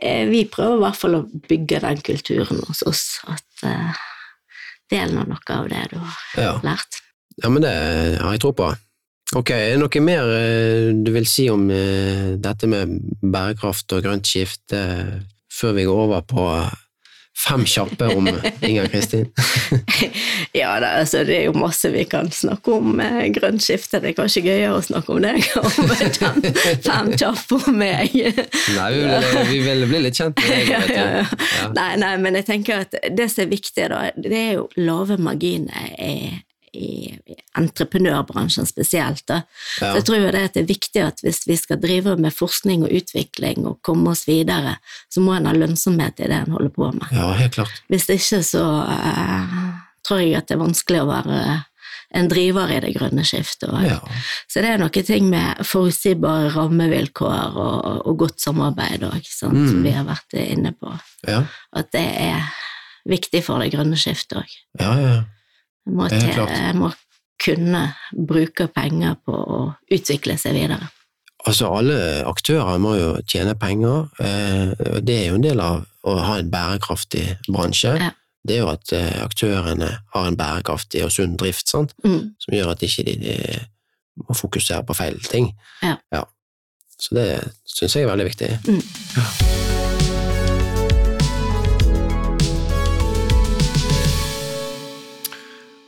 [0.00, 3.92] eh, vi prøver i hvert fall å bygge den kulturen hos oss, at uh,
[4.90, 6.52] del nå noe av det du har Ja.
[6.62, 7.00] lært.
[7.42, 7.72] ja, men det
[8.20, 8.70] har jeg tro på.
[9.34, 14.02] Ok, er det noe mer eh, du vil si om eh, dette med bærekraft og
[14.04, 14.80] grønt skifte
[15.52, 16.44] før vi går over på
[17.36, 18.28] fem kjappe om
[18.60, 19.26] Inger Kristin?
[20.56, 24.00] Ja, det, altså, det er jo masse vi kan snakke om eh, grønt skifte.
[24.00, 26.46] Det er kanskje gøyere å snakke om deg om den
[26.84, 28.14] fem kjappe om meg.
[28.16, 31.68] Nei, vi vil, vi vil bli litt kjent med deg, Ja, ja, ja.
[31.76, 35.20] Nei, nei, men jeg tenker at det som er viktig, da, det er jo lave
[35.20, 35.92] marginer
[36.76, 39.24] i, i entreprenørbransjen spesielt.
[39.28, 39.40] Da.
[39.80, 39.90] Ja.
[39.90, 42.92] Så jeg tror det det er viktig at hvis vi skal drive med forskning og
[42.92, 44.76] utvikling og komme oss videre,
[45.12, 47.08] så må en ha lønnsomhet i det en holder på med.
[47.12, 47.80] ja, helt klart.
[47.92, 49.56] Hvis ikke så uh,
[50.06, 51.40] tror jeg at det er vanskelig å være
[52.16, 53.72] en driver i det grønne skiftet.
[53.82, 53.96] Ja.
[54.48, 59.82] Så det er noen ting med forutsigbare rammevilkår og, og godt samarbeid òg, som Mm.
[59.82, 60.92] vi har vært inne på.
[61.26, 61.42] Ja,
[61.74, 62.46] At det er
[63.10, 64.54] viktig for det grønne skiftet òg.
[64.80, 64.92] ja.
[65.02, 65.16] ja.
[65.86, 66.92] Må, til- må
[67.42, 67.82] kunne
[68.26, 69.58] bruke penger på å
[69.92, 70.88] utvikle seg videre.
[71.46, 74.08] Altså, alle aktører må jo tjene penger.
[74.18, 77.92] eh, og Det er jo en del av å ha en bærekraftig bransje.
[78.00, 78.10] Ja.
[78.46, 81.92] Det er jo at eh, aktørene har en bærekraftig og sunn drift, sant?
[82.04, 82.34] Mm.
[82.38, 83.66] som gjør at ikke de, ikke
[84.28, 85.52] må fokusere på feil ting.
[85.82, 86.24] Ja.
[86.98, 87.28] Så det
[87.68, 88.50] syns jeg er veldig viktig.
[88.66, 89.55] Mm.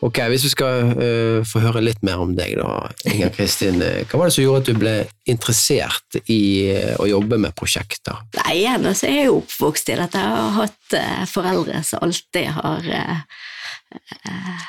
[0.01, 3.81] Ok, Hvis vi skal uh, få høre litt mer om deg, da, Inger Kristin.
[3.83, 4.95] Hva var det som gjorde at du ble
[5.27, 8.21] interessert i uh, å jobbe med prosjekter?
[8.39, 10.23] Nei, igjen så er jeg jo oppvokst i dette.
[10.23, 14.65] Jeg har hatt uh, foreldre som alltid har uh,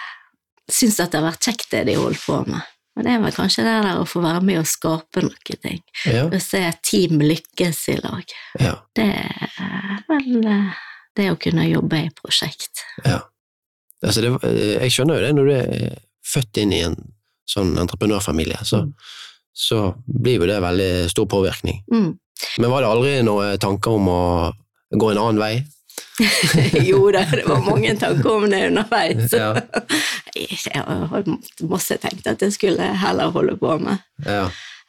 [0.70, 2.76] syntes at det har vært kjekt det de holdt på med.
[2.98, 5.82] Og det er vel kanskje det der å få være med og skape noen ting.
[6.10, 8.34] Ja, Å se team lykkes i lag.
[8.60, 10.50] ja, Det er vel
[11.16, 12.82] det å kunne jobbe i prosjekt.
[13.06, 13.22] ja.
[14.06, 15.98] Altså, det, eh, jeg skjønner jo det når du er
[16.30, 16.96] født inn i en
[17.50, 18.94] sånn entreprenørfamilie, så, Mm.
[19.54, 21.82] så blir jo det veldig stor påvirkning.
[21.92, 22.14] Mm.
[22.60, 24.22] Men var det aldri noen tanker om å
[24.96, 25.66] gå en annen vei?
[26.90, 29.34] jo da, det var mange tanker om det underveis.
[29.42, 29.54] Ja.
[30.40, 31.24] Jeg har
[31.68, 33.98] masse tenkt at jeg skulle heller holde på med.
[34.26, 34.46] Ja.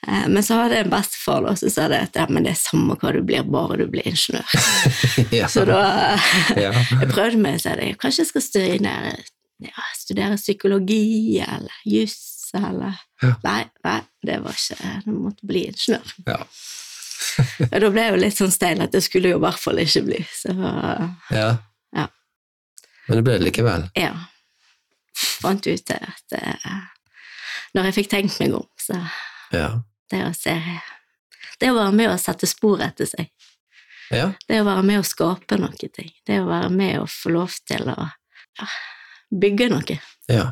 [0.09, 2.61] Eh, Men så hadde jeg en bestefar som sa det at ja, men det er
[2.61, 4.49] samme hva du blir, bare du blir ingeniør.
[5.41, 5.49] ja.
[5.49, 5.83] Så da
[6.57, 6.73] ja.
[6.73, 9.15] jeg prøvde meg, så jeg kanskje jeg skal studere,
[9.61, 13.35] ja, studere psykologi eller juss eller Ja.
[13.45, 16.15] Nei, nei, det var ikke Det måtte bli ingeniør.
[16.27, 16.39] Ja.
[17.71, 19.79] Og da ble jeg jo litt sånn stein at det skulle jo i hvert fall
[19.83, 20.23] ikke bli.
[20.35, 21.51] Så ja.
[21.93, 22.07] Ja.
[23.07, 23.89] Men det ble det likevel.
[23.99, 24.15] ja.
[25.21, 26.77] Fant ut det at eh,
[27.77, 28.97] Når jeg fikk tenkt meg om, så
[29.53, 29.83] Ja.
[30.11, 30.55] Det å se
[31.61, 33.29] Det å være med å sette spor etter seg.
[34.11, 34.31] Ja.
[34.49, 36.09] Det å være med å skape noe ting.
[36.27, 38.67] Det å være med å få lov til å ja,
[39.31, 39.99] bygge noe.
[40.33, 40.49] ja.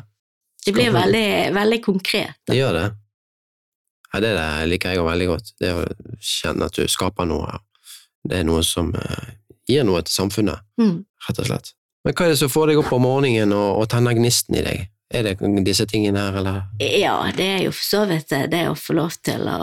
[0.65, 2.35] Det blir veldig, veldig konkret.
[2.45, 2.87] Det gjør det.
[4.13, 5.51] Ja, det det liker jeg veldig godt.
[5.59, 5.85] Det å
[6.21, 7.61] kjenne at du skaper noe.
[8.27, 9.29] Det er noe som eh,
[9.71, 11.05] gir noe til samfunnet, Mm.
[11.27, 11.71] rett og slett.
[12.03, 14.65] Men hva er det som får deg opp om morgenen og, og tenner gnisten i
[14.67, 14.85] deg?
[15.09, 16.61] Er det disse tingene her, eller?
[16.79, 19.57] Ja, det er jo for så vidt det, det å få lov til å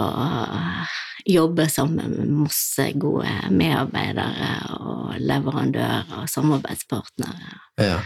[1.26, 7.52] jobbe sammen med masse gode medarbeidere og leverandører og samarbeidspartnere.
[7.78, 8.00] Eh, Ja.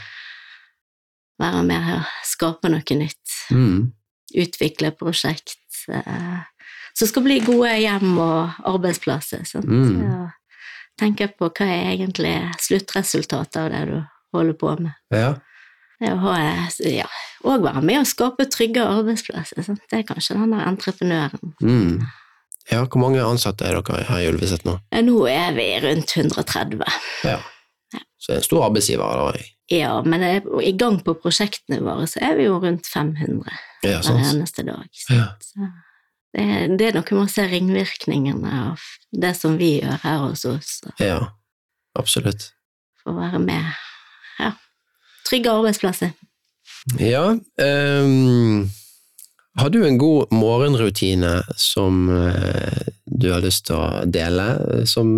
[1.41, 3.37] Være med her, skape noe nytt.
[3.51, 3.93] Mm.
[4.37, 5.57] Utvikle prosjekt
[5.89, 6.43] eh,
[6.93, 9.47] som skal bli gode hjem og arbeidsplasser.
[9.49, 9.65] Sant?
[9.65, 10.03] Mm.
[10.03, 13.97] Så tenke på hva er egentlig sluttresultatet av det du
[14.37, 14.93] holder på med.
[15.17, 15.39] Ja.
[16.01, 17.07] Ja,
[17.45, 19.63] og være med å skape trygge arbeidsplasser.
[19.67, 19.83] Sant?
[19.91, 21.55] Det er kanskje den der entreprenøren.
[21.61, 22.07] Mm.
[22.71, 24.77] Ja, hvor mange ansatte er dere her i Ulveset nå?
[25.03, 26.85] Nå er vi rundt 130.
[27.27, 27.39] Ja.
[28.21, 29.45] Så det er en stor arbeidsgiver, da.
[29.73, 33.51] Ja, men er- i gang på prosjektene våre så er vi jo rundt 500
[33.83, 34.89] Ja, hver eneste dag.
[35.09, 35.27] Ja.
[35.41, 35.71] så
[36.37, 38.79] det, det er noe med å se ringvirkningene av
[39.13, 41.33] det som vi gjør her hos oss, Ja,
[41.99, 42.53] absolutt.
[43.03, 43.65] få være med.
[44.39, 44.53] Ja.
[45.31, 46.13] Trygge arbeidsplasser.
[46.99, 48.71] Ja, um,
[49.61, 54.47] har du en god morgenrutine som eh, du har lyst til å dele,
[54.89, 55.11] som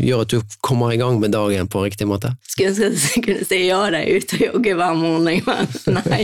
[0.00, 2.30] gjør at du kommer i gang med dagen på riktig måte?
[2.46, 6.22] Skulle ønske jeg kunne si ja, da er ute og jogger hver morgen, men nei.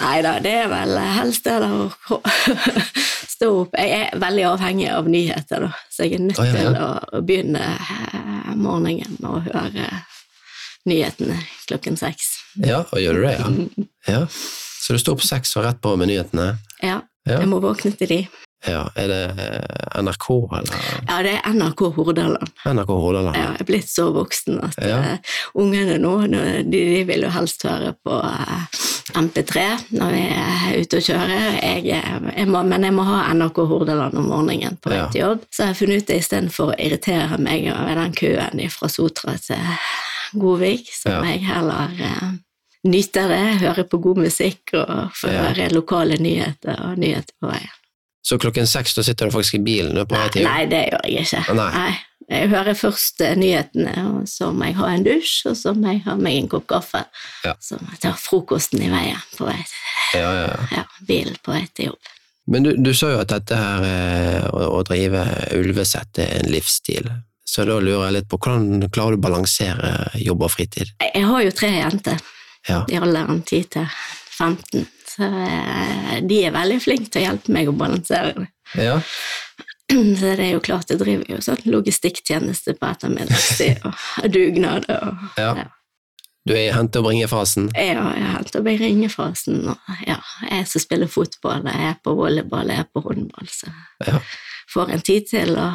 [0.00, 2.20] Nei da, det er vel helst det da å
[3.36, 3.78] stå opp.
[3.78, 6.92] Jeg er veldig avhengig av nyheter, da, så jeg er nødt til å,
[7.22, 9.88] begynne eh, morgenen med å høre
[10.88, 12.32] nyhetene klokken seks.
[12.64, 13.48] Ja, og gjør du det, ja?
[14.14, 14.24] ja.
[14.80, 16.54] Så du står opp seks og rett på med nyhetene?
[16.82, 17.40] Ja, Ja.
[17.42, 18.20] jeg må våkne til de.
[18.66, 18.86] ja.
[18.96, 20.78] Er det eh, NRK eller
[21.08, 22.48] Ja, det er NRK Hordaland.
[22.64, 23.36] NRK Hordaland?
[23.36, 24.96] Ja, jeg er blitt så voksen at Ja.
[25.12, 25.18] uh,
[25.60, 28.64] ungene nå, de, de vil jo helst høre på uh,
[29.20, 29.66] MP3
[29.98, 31.44] når vi er ute og kjører.
[31.60, 35.06] Jeg, eh, jeg må, men jeg må ha NRK Hordaland om morgenen på vei Ja.
[35.12, 35.44] til jobb.
[35.52, 39.36] Så jeg har funnet ut det istedenfor å irritere meg ved den køen fra Sotra
[39.36, 39.60] til
[40.32, 42.28] Godvik, som jeg heller eh,
[42.88, 47.74] nyter det, Hører på god musikk og får høre lokale nyheter og nyheter på veien.
[48.28, 50.44] Så klokken seks da sitter du faktisk i bilen på nei, til?
[50.44, 51.56] Nei, det gjør jeg ikke.
[51.56, 51.94] Nei.
[52.28, 55.94] Jeg hører først eh, nyhetene, og så må jeg ha en dusj, og så må
[55.94, 57.00] jeg ha meg en kopp kaffe.
[57.46, 57.54] Ja.
[57.64, 60.66] Så må jeg ta frokosten i veien på vei til Ja, ja, ja.
[60.80, 62.12] ja, bilen på vei til jobb.
[62.48, 65.24] Men du, du sa jo at dette her eh, å, å drive
[65.56, 67.08] ulvesett er en livsstil.
[67.48, 70.90] Så da lurer jeg litt på hvordan klarer du å balansere jobb og fritid?
[71.00, 72.18] Jeg, har jo tre jenter
[72.68, 72.82] Ja.
[72.92, 73.86] i alderen 10 til
[74.36, 78.48] 15, så eh, de er veldig flinke til å hjelpe meg å balansere det.
[78.84, 78.98] Ja.
[79.88, 85.38] Så det er jo klart, jeg driver jo sånn logistikktjeneste på ettermiddagstid, og dugnad og
[85.40, 85.52] Ja.
[85.62, 85.66] ja.
[86.48, 87.70] Du er i hente-og-bringe-fasen?
[87.76, 90.16] Ja, jeg er hente- og ringefasen, og ja,
[90.50, 93.72] jeg som spiller fotball, jeg er på volleyball, jeg er på håndball, så
[94.06, 94.20] Ja.
[94.72, 95.68] Får en tid til å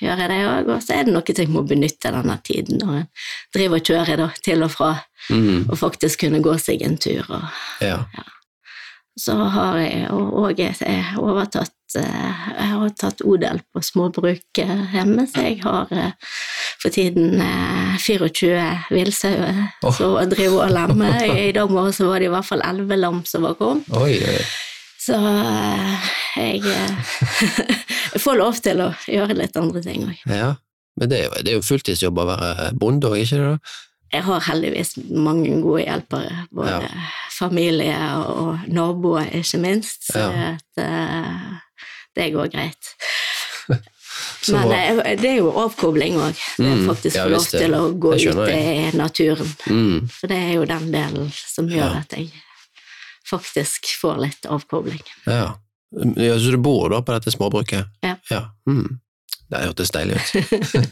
[0.00, 0.70] gjøre det òg.
[0.74, 3.08] Og så er det noe jeg må benytte denne tiden når en
[3.54, 4.92] driver og kjører da, til og fra,
[5.30, 5.66] Mm.
[5.68, 7.26] og faktisk kunne gå seg en tur.
[7.28, 7.42] Og
[7.84, 7.98] ja.
[9.20, 10.62] så har jeg òg
[11.20, 16.14] overtatt eh, Jeg har tatt odel på småbruk eh, hjemme, så jeg har eh,
[16.80, 19.92] for tiden eh, 24 villsauer Åh.
[20.00, 21.20] som driver og lemmer.
[21.50, 23.92] I dag morges var det i hvert fall 11 lam som var kommet.
[24.00, 24.40] Oi, oi.
[25.00, 25.16] Så
[26.36, 26.60] jeg,
[28.12, 30.18] jeg får lov til å gjøre litt andre ting òg.
[30.26, 30.54] Ja.
[31.00, 33.46] Men det er jo, det er jo fulltidsjobb å være bonde òg, ikke det?
[33.54, 33.76] da?
[34.12, 36.88] Jeg har heldigvis mange gode hjelpere, både
[37.30, 37.94] familie
[38.26, 40.48] og naboer, ikke minst, så Ja.
[40.56, 41.60] at, uh,
[42.18, 42.90] det går greit.
[44.50, 44.76] Men bra.
[45.06, 46.34] eh, det er jo avkobling òg.
[46.58, 49.54] Det Mm, faktisk ja, få lov til å gå ut i naturen.
[49.70, 50.08] Mm.
[50.10, 51.98] For det er jo den delen som gjør Ja.
[52.02, 52.32] at jeg
[53.30, 55.02] faktisk får litt avkobling.
[55.26, 55.54] Ja.
[56.16, 56.38] Ja.
[56.38, 57.86] Så du bor da på dette småbruket?
[58.00, 58.16] Ja.
[58.30, 58.42] ja.
[58.68, 59.00] Mm.
[59.50, 60.34] Det hørtes deilig ut.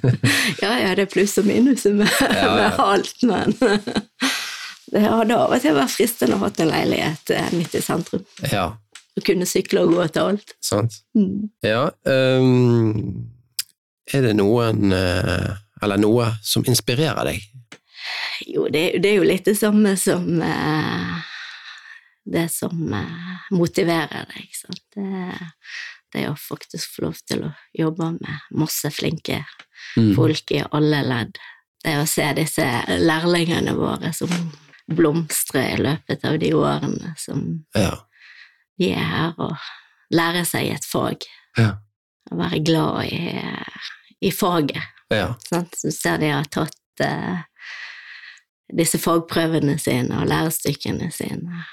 [0.65, 2.49] ja, ja, det er pluss og minus med, ja.
[2.57, 3.55] med alt, men
[4.93, 8.27] det hadde av og til vært fristende å ha en leilighet eh, midt i sentrum.
[8.51, 8.73] Ja,
[9.15, 10.57] Å kunne sykle og gå til alt.
[10.65, 11.03] sant.
[11.15, 11.51] Mm.
[11.67, 13.31] Ja, Um,
[14.09, 15.51] er det noen eh,
[15.83, 17.43] eller noe som inspirerer deg?
[18.49, 21.19] Jo, det, det, er jo litt det samme som eh,
[22.33, 24.83] Det som eh, motiverer deg, sant.
[24.95, 25.37] Det,
[26.13, 29.43] det å faktisk få lov til å jobbe med masse flinke
[29.97, 30.13] mm.
[30.17, 31.41] folk i alle ledd.
[31.85, 32.67] Det å se disse
[33.01, 34.33] lærlingene våre som
[34.89, 37.43] blomstrer i løpet av de årene som
[37.77, 37.93] ja.
[38.81, 39.57] de er her, og
[40.15, 41.29] lære seg et fag.
[41.59, 41.75] Ja.
[42.33, 43.21] Og være glad i,
[44.29, 44.83] i faget.
[45.13, 45.33] Ja.
[45.49, 45.77] Sant?
[45.77, 47.41] Så ser de har tatt uh,
[48.77, 51.65] disse fagprøvene sine og lærestykkene sine.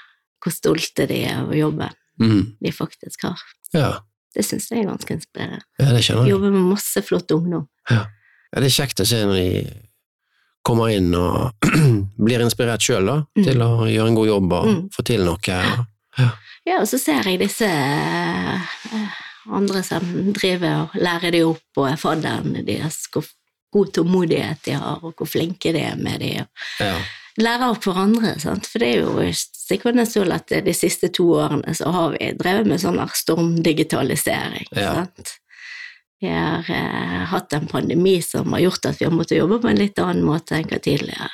[0.46, 2.42] Hvor stolte de er over jobben mm.
[2.60, 3.40] de faktisk har.
[3.74, 3.90] Ja.
[4.36, 5.64] Det syns jeg er ganske inspirerende.
[5.80, 6.34] Ja, det skjønner jeg.
[6.34, 7.66] Jobber med masse flott ungdom.
[7.90, 8.02] Ja.
[8.52, 8.60] ja.
[8.60, 9.50] det er kjekt å se når de
[10.66, 11.68] kommer inn og
[12.26, 13.44] blir inspirert sjøl mm.
[13.44, 14.80] til å gjøre en god jobb og mm.
[14.96, 15.60] få til noe.
[16.16, 16.30] Ja.
[16.66, 19.16] ja, og så ser jeg disse uh,
[19.56, 23.28] andre som driver og lærer de opp, og er fadderne deres, hvor
[23.76, 26.32] god tålmodighet de har, og hvor flinke de er med de.
[26.82, 26.96] Ja.
[27.40, 28.68] Lærer opp hverandre, sant?
[28.68, 29.26] for det er jo
[29.66, 34.68] så at de siste to årene så har vi drevet med sånn stormdigitalisering.
[34.72, 34.94] Ja.
[35.02, 35.36] sant?
[36.20, 39.68] Vi har eh, hatt en pandemi som har gjort at vi har måttet jobbe på
[39.68, 41.28] en litt annen måte enn hva tidligere.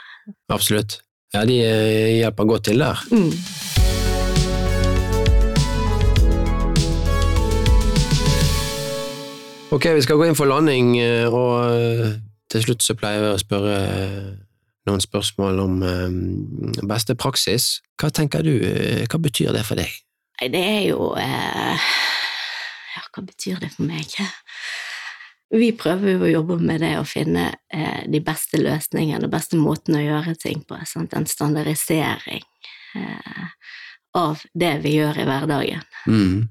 [0.50, 0.98] Absolutt.
[1.32, 2.98] Ja, de eh, hjelper godt til der.
[3.12, 3.30] Mm.
[9.72, 12.10] Ok, vi skal gå inn for landing, eh, og eh,
[12.52, 13.76] til slutt så pleier jeg å spørre
[14.88, 15.76] noen spørsmål om
[16.90, 17.80] beste praksis.
[18.00, 18.56] Hva tenker du,
[19.06, 19.92] hva betyr det for deg?
[20.50, 21.90] Det er jo eh,
[22.96, 24.16] Ja, hva betyr det for meg?
[25.52, 29.58] Vi prøver jo å jobbe med det å finne eh, de beste løsningene, og beste
[29.60, 30.78] måten å gjøre ting på.
[30.88, 31.12] Sant?
[31.12, 32.42] En standardisering
[32.96, 33.46] eh,
[34.16, 35.86] av det vi gjør i hverdagen.
[36.08, 36.48] Mm.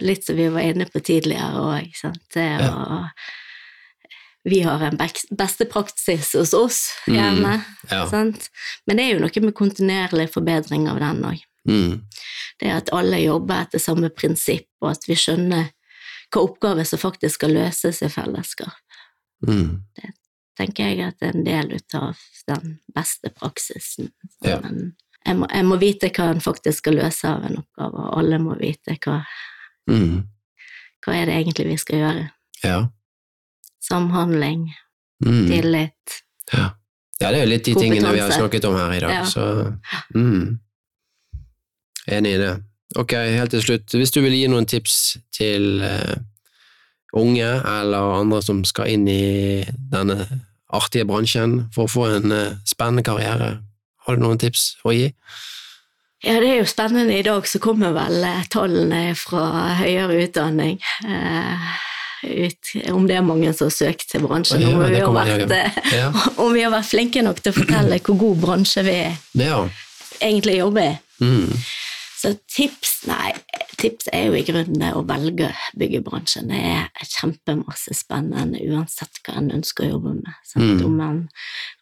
[0.00, 1.92] litt som vi var inne på tidligere òg,
[2.34, 3.10] ja.
[4.46, 4.98] Vi har en
[5.38, 7.18] beste praksis hos oss, hjemme.
[7.18, 7.54] gjerne.
[7.90, 7.90] Mm.
[7.90, 8.32] Ja.
[8.86, 11.40] Men det er jo noe med kontinuerlig forbedring av den òg.
[11.66, 12.04] Mm.
[12.60, 15.72] Det at alle jobber etter samme prinsipp, og at vi skjønner
[16.30, 19.00] hva oppgaver som faktisk skal løses i fellesskap.
[19.46, 19.82] Mm.
[19.98, 20.12] Det
[20.56, 24.12] tenker jeg at er en del av den beste praksisen.
[24.46, 24.60] Ja.
[24.62, 28.38] Jeg, må, jeg, må, vite hva en faktisk skal løse av en oppgave, og alle
[28.42, 29.20] må vite hva
[29.90, 30.22] mm.
[31.06, 32.22] Hva er det egentlig vi skal gjøre?
[32.64, 32.78] Ja.
[33.86, 34.68] Samhandling,
[35.24, 35.46] mm.
[35.50, 36.20] tillit.
[36.52, 36.68] Ja.
[37.20, 37.30] ja.
[37.30, 39.26] det er jo litt de tingene vi har snakket om her i dag, ja.
[39.30, 39.44] så
[40.14, 40.58] mm.
[42.06, 42.52] Enig i det.
[42.94, 46.14] Ok, helt til slutt, hvis du vil gi noen tips til uh,
[47.18, 50.28] unge eller andre som skal inn i denne
[50.70, 53.56] artige bransjen for å få en uh, spennende karriere,
[54.06, 55.10] har du noen tips å gi?
[56.24, 57.18] Ja, det er jo spennende.
[57.18, 60.78] I dag så kommer vel uh, tallene fra høyere utdanning.
[62.24, 65.82] Ut, om det er mange som har søkt til bransjen, ja, om, vi har vært,
[65.92, 66.06] ja.
[66.42, 68.96] om vi har vært flinke nok til å fortelle hvor god bransje vi
[69.42, 69.58] ja.
[70.20, 70.94] egentlig jobber i.
[71.20, 71.52] Mm.
[72.16, 73.34] Så tips Nei,
[73.78, 76.48] tips er jo i grunnen det å velge byggebransjen.
[76.50, 80.32] Det er kjempemasse spennende uansett hva en ønsker å jobbe med.
[80.56, 80.80] Mm.
[80.88, 81.20] Om, en,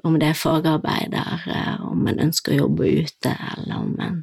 [0.05, 4.21] om, det er fagarbeider, eh, om en ønsker å jobbe ute, eller om en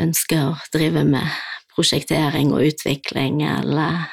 [0.00, 1.36] ønsker å drive med
[1.74, 4.06] prosjektering og utvikling, eller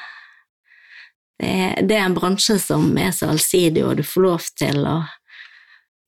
[1.37, 4.97] det er, en bransje som er så allsidig, og du får lov til å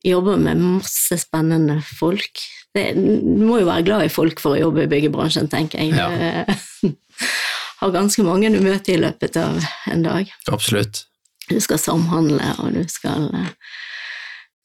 [0.06, 2.40] jobbe med masse spennende folk
[2.74, 5.94] det, Du må jo være glad i folk for å jobbe i byggebransjen, tenker jeg.
[5.94, 6.44] Ja.
[7.80, 9.58] har ganske mange du møter i løpet av
[9.90, 10.30] en dag.
[10.52, 11.04] Absolutt.
[11.50, 13.26] Du skal samhandle, og du skal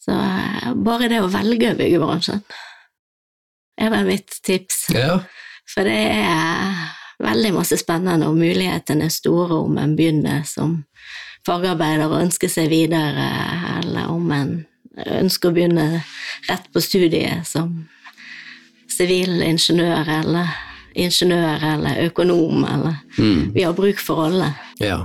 [0.06, 0.14] Så
[0.86, 2.44] bare det å velge byggebransjen
[3.82, 4.86] er vel mitt tips.
[4.94, 5.18] Ja.
[5.66, 6.78] For det er
[7.24, 10.82] veldig masse spennende, og mulighetene er store om en begynner som
[11.46, 13.28] fagarbeider og ønsker seg videre,
[13.80, 14.56] eller om en
[14.96, 15.88] ønsker å begynne
[16.50, 17.84] rett på studiet som
[18.96, 20.54] sivilingeniør eller
[20.96, 23.52] ingeniør eller økonom eller mm.
[23.56, 24.54] Vi har bruk for alle.
[24.80, 25.02] Ja.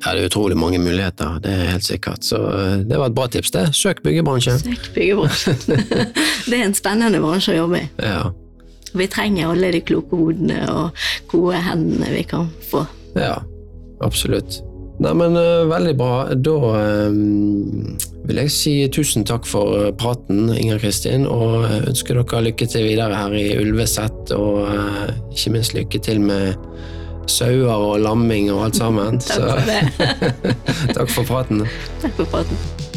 [0.00, 0.14] ja.
[0.14, 2.24] det er utrolig mange muligheter, det er helt sikkert.
[2.24, 3.68] Så eh, det var et bra tips, det.
[3.76, 4.58] Søk byggebransjen.
[4.62, 5.60] Søk byggebransjen.
[6.48, 7.88] det er en spennende bransje å jobbe i.
[8.00, 8.28] Ja.
[8.94, 12.84] Vi trenger alle de kloke hodene og gode hendene vi kan få.
[13.18, 13.38] Ja,
[14.04, 14.62] absolutt.
[14.98, 16.14] Nei, men uh, veldig bra.
[16.34, 16.56] Da
[17.08, 22.68] um, vil jeg si tusen takk for eh, praten, Inger Kristin, og ønsker dere lykke
[22.68, 26.58] til videre her i Ulveset, og uh, ikke minst lykke til med
[27.28, 29.22] sauer og lamming og alt sammen.
[29.22, 30.52] takk for det.
[30.98, 31.66] takk for praten.
[32.02, 32.87] Takk for praten.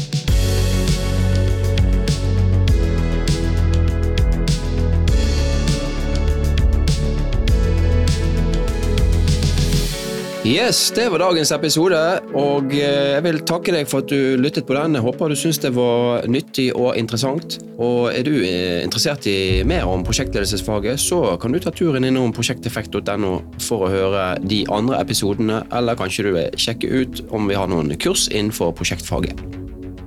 [10.42, 11.98] Yes, det var dagens episode,
[12.34, 14.96] og eh, jeg vil takke deg for at du lyttet på den.
[14.98, 17.60] Jeg håper du syns det var nyttig og interessant.
[17.78, 22.34] Og er du eh, interessert i mer om prosjektledelsesfaget, så kan du ta turen innom
[22.34, 23.30] prosjekteffekt.no
[23.62, 27.70] for å høre de andre episodene, eller kanskje du vil sjekke ut om vi har
[27.70, 29.38] noen kurs innenfor prosjektfaget.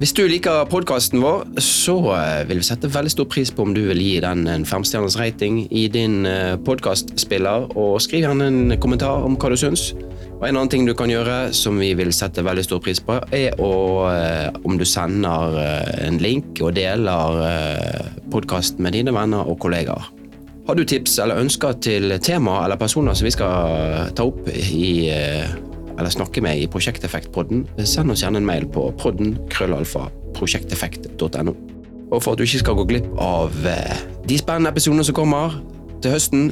[0.01, 3.71] Hvis du liker podkasten vår, så eh, vil vi sette veldig stor pris på om
[3.71, 6.27] du vil gi den en femstjerners rating i din
[6.67, 9.93] podkastspiller, og skriv gjerne en kommentar om hva du syns.
[10.35, 13.15] Og En annen ting du kan gjøre som vi vil sette veldig stor pris på,
[13.35, 13.71] er å,
[14.11, 19.61] eh, om du sender eh, en link og deler eh, podkasten med dine venner og
[19.63, 20.11] kollegaer.
[20.65, 25.05] Har du tips eller ønsker til tema eller personer som vi skal ta opp i
[25.95, 31.53] eller snakke med i Prosjekteffektpodden, send oss gjerne en mail på podden krøllalfa prosjekteffekt.no.
[32.09, 35.53] Og for at du ikke skal gå glipp av de spennende episodene som kommer
[36.03, 36.49] til høsten,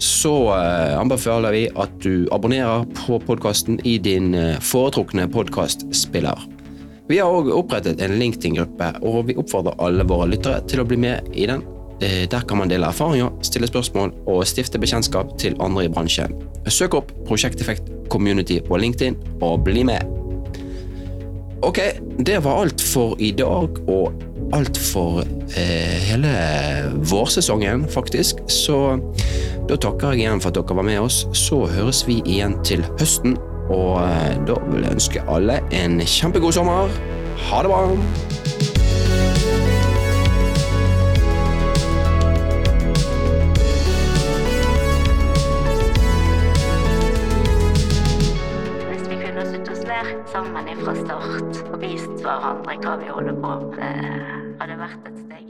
[0.00, 6.46] så eh, anbefaler vi at du abonnerer på podkasten i din eh, foretrukne podkastspiller.
[7.10, 10.96] Vi har òg opprettet en LinkedIn-gruppe, og vi oppfordrer alle våre lyttere til å bli
[11.04, 11.66] med i den.
[12.00, 16.32] Eh, der kan man dele erfaringer, stille spørsmål og stifte bekjentskap til andre i bransjen.
[16.64, 20.16] Søk opp Prosjekteffekt Community på LinkedIn og bli med.
[21.60, 21.82] Ok,
[22.24, 24.16] det var alt for i dag, og
[24.56, 25.22] alt for
[25.56, 26.32] eh, hele
[27.10, 28.42] vårsesongen, faktisk.
[28.50, 28.98] Så
[29.68, 31.22] da takker jeg igjen for at dere var med oss.
[31.36, 33.38] Så høres vi igjen til høsten.
[33.70, 37.00] Og eh, da vil jeg ønske alle en kjempegod sommer.
[37.50, 38.38] Ha det bra!
[50.32, 51.49] sammen fra start
[52.30, 55.49] hverandre hva vi holder på med, hadde vært et steg.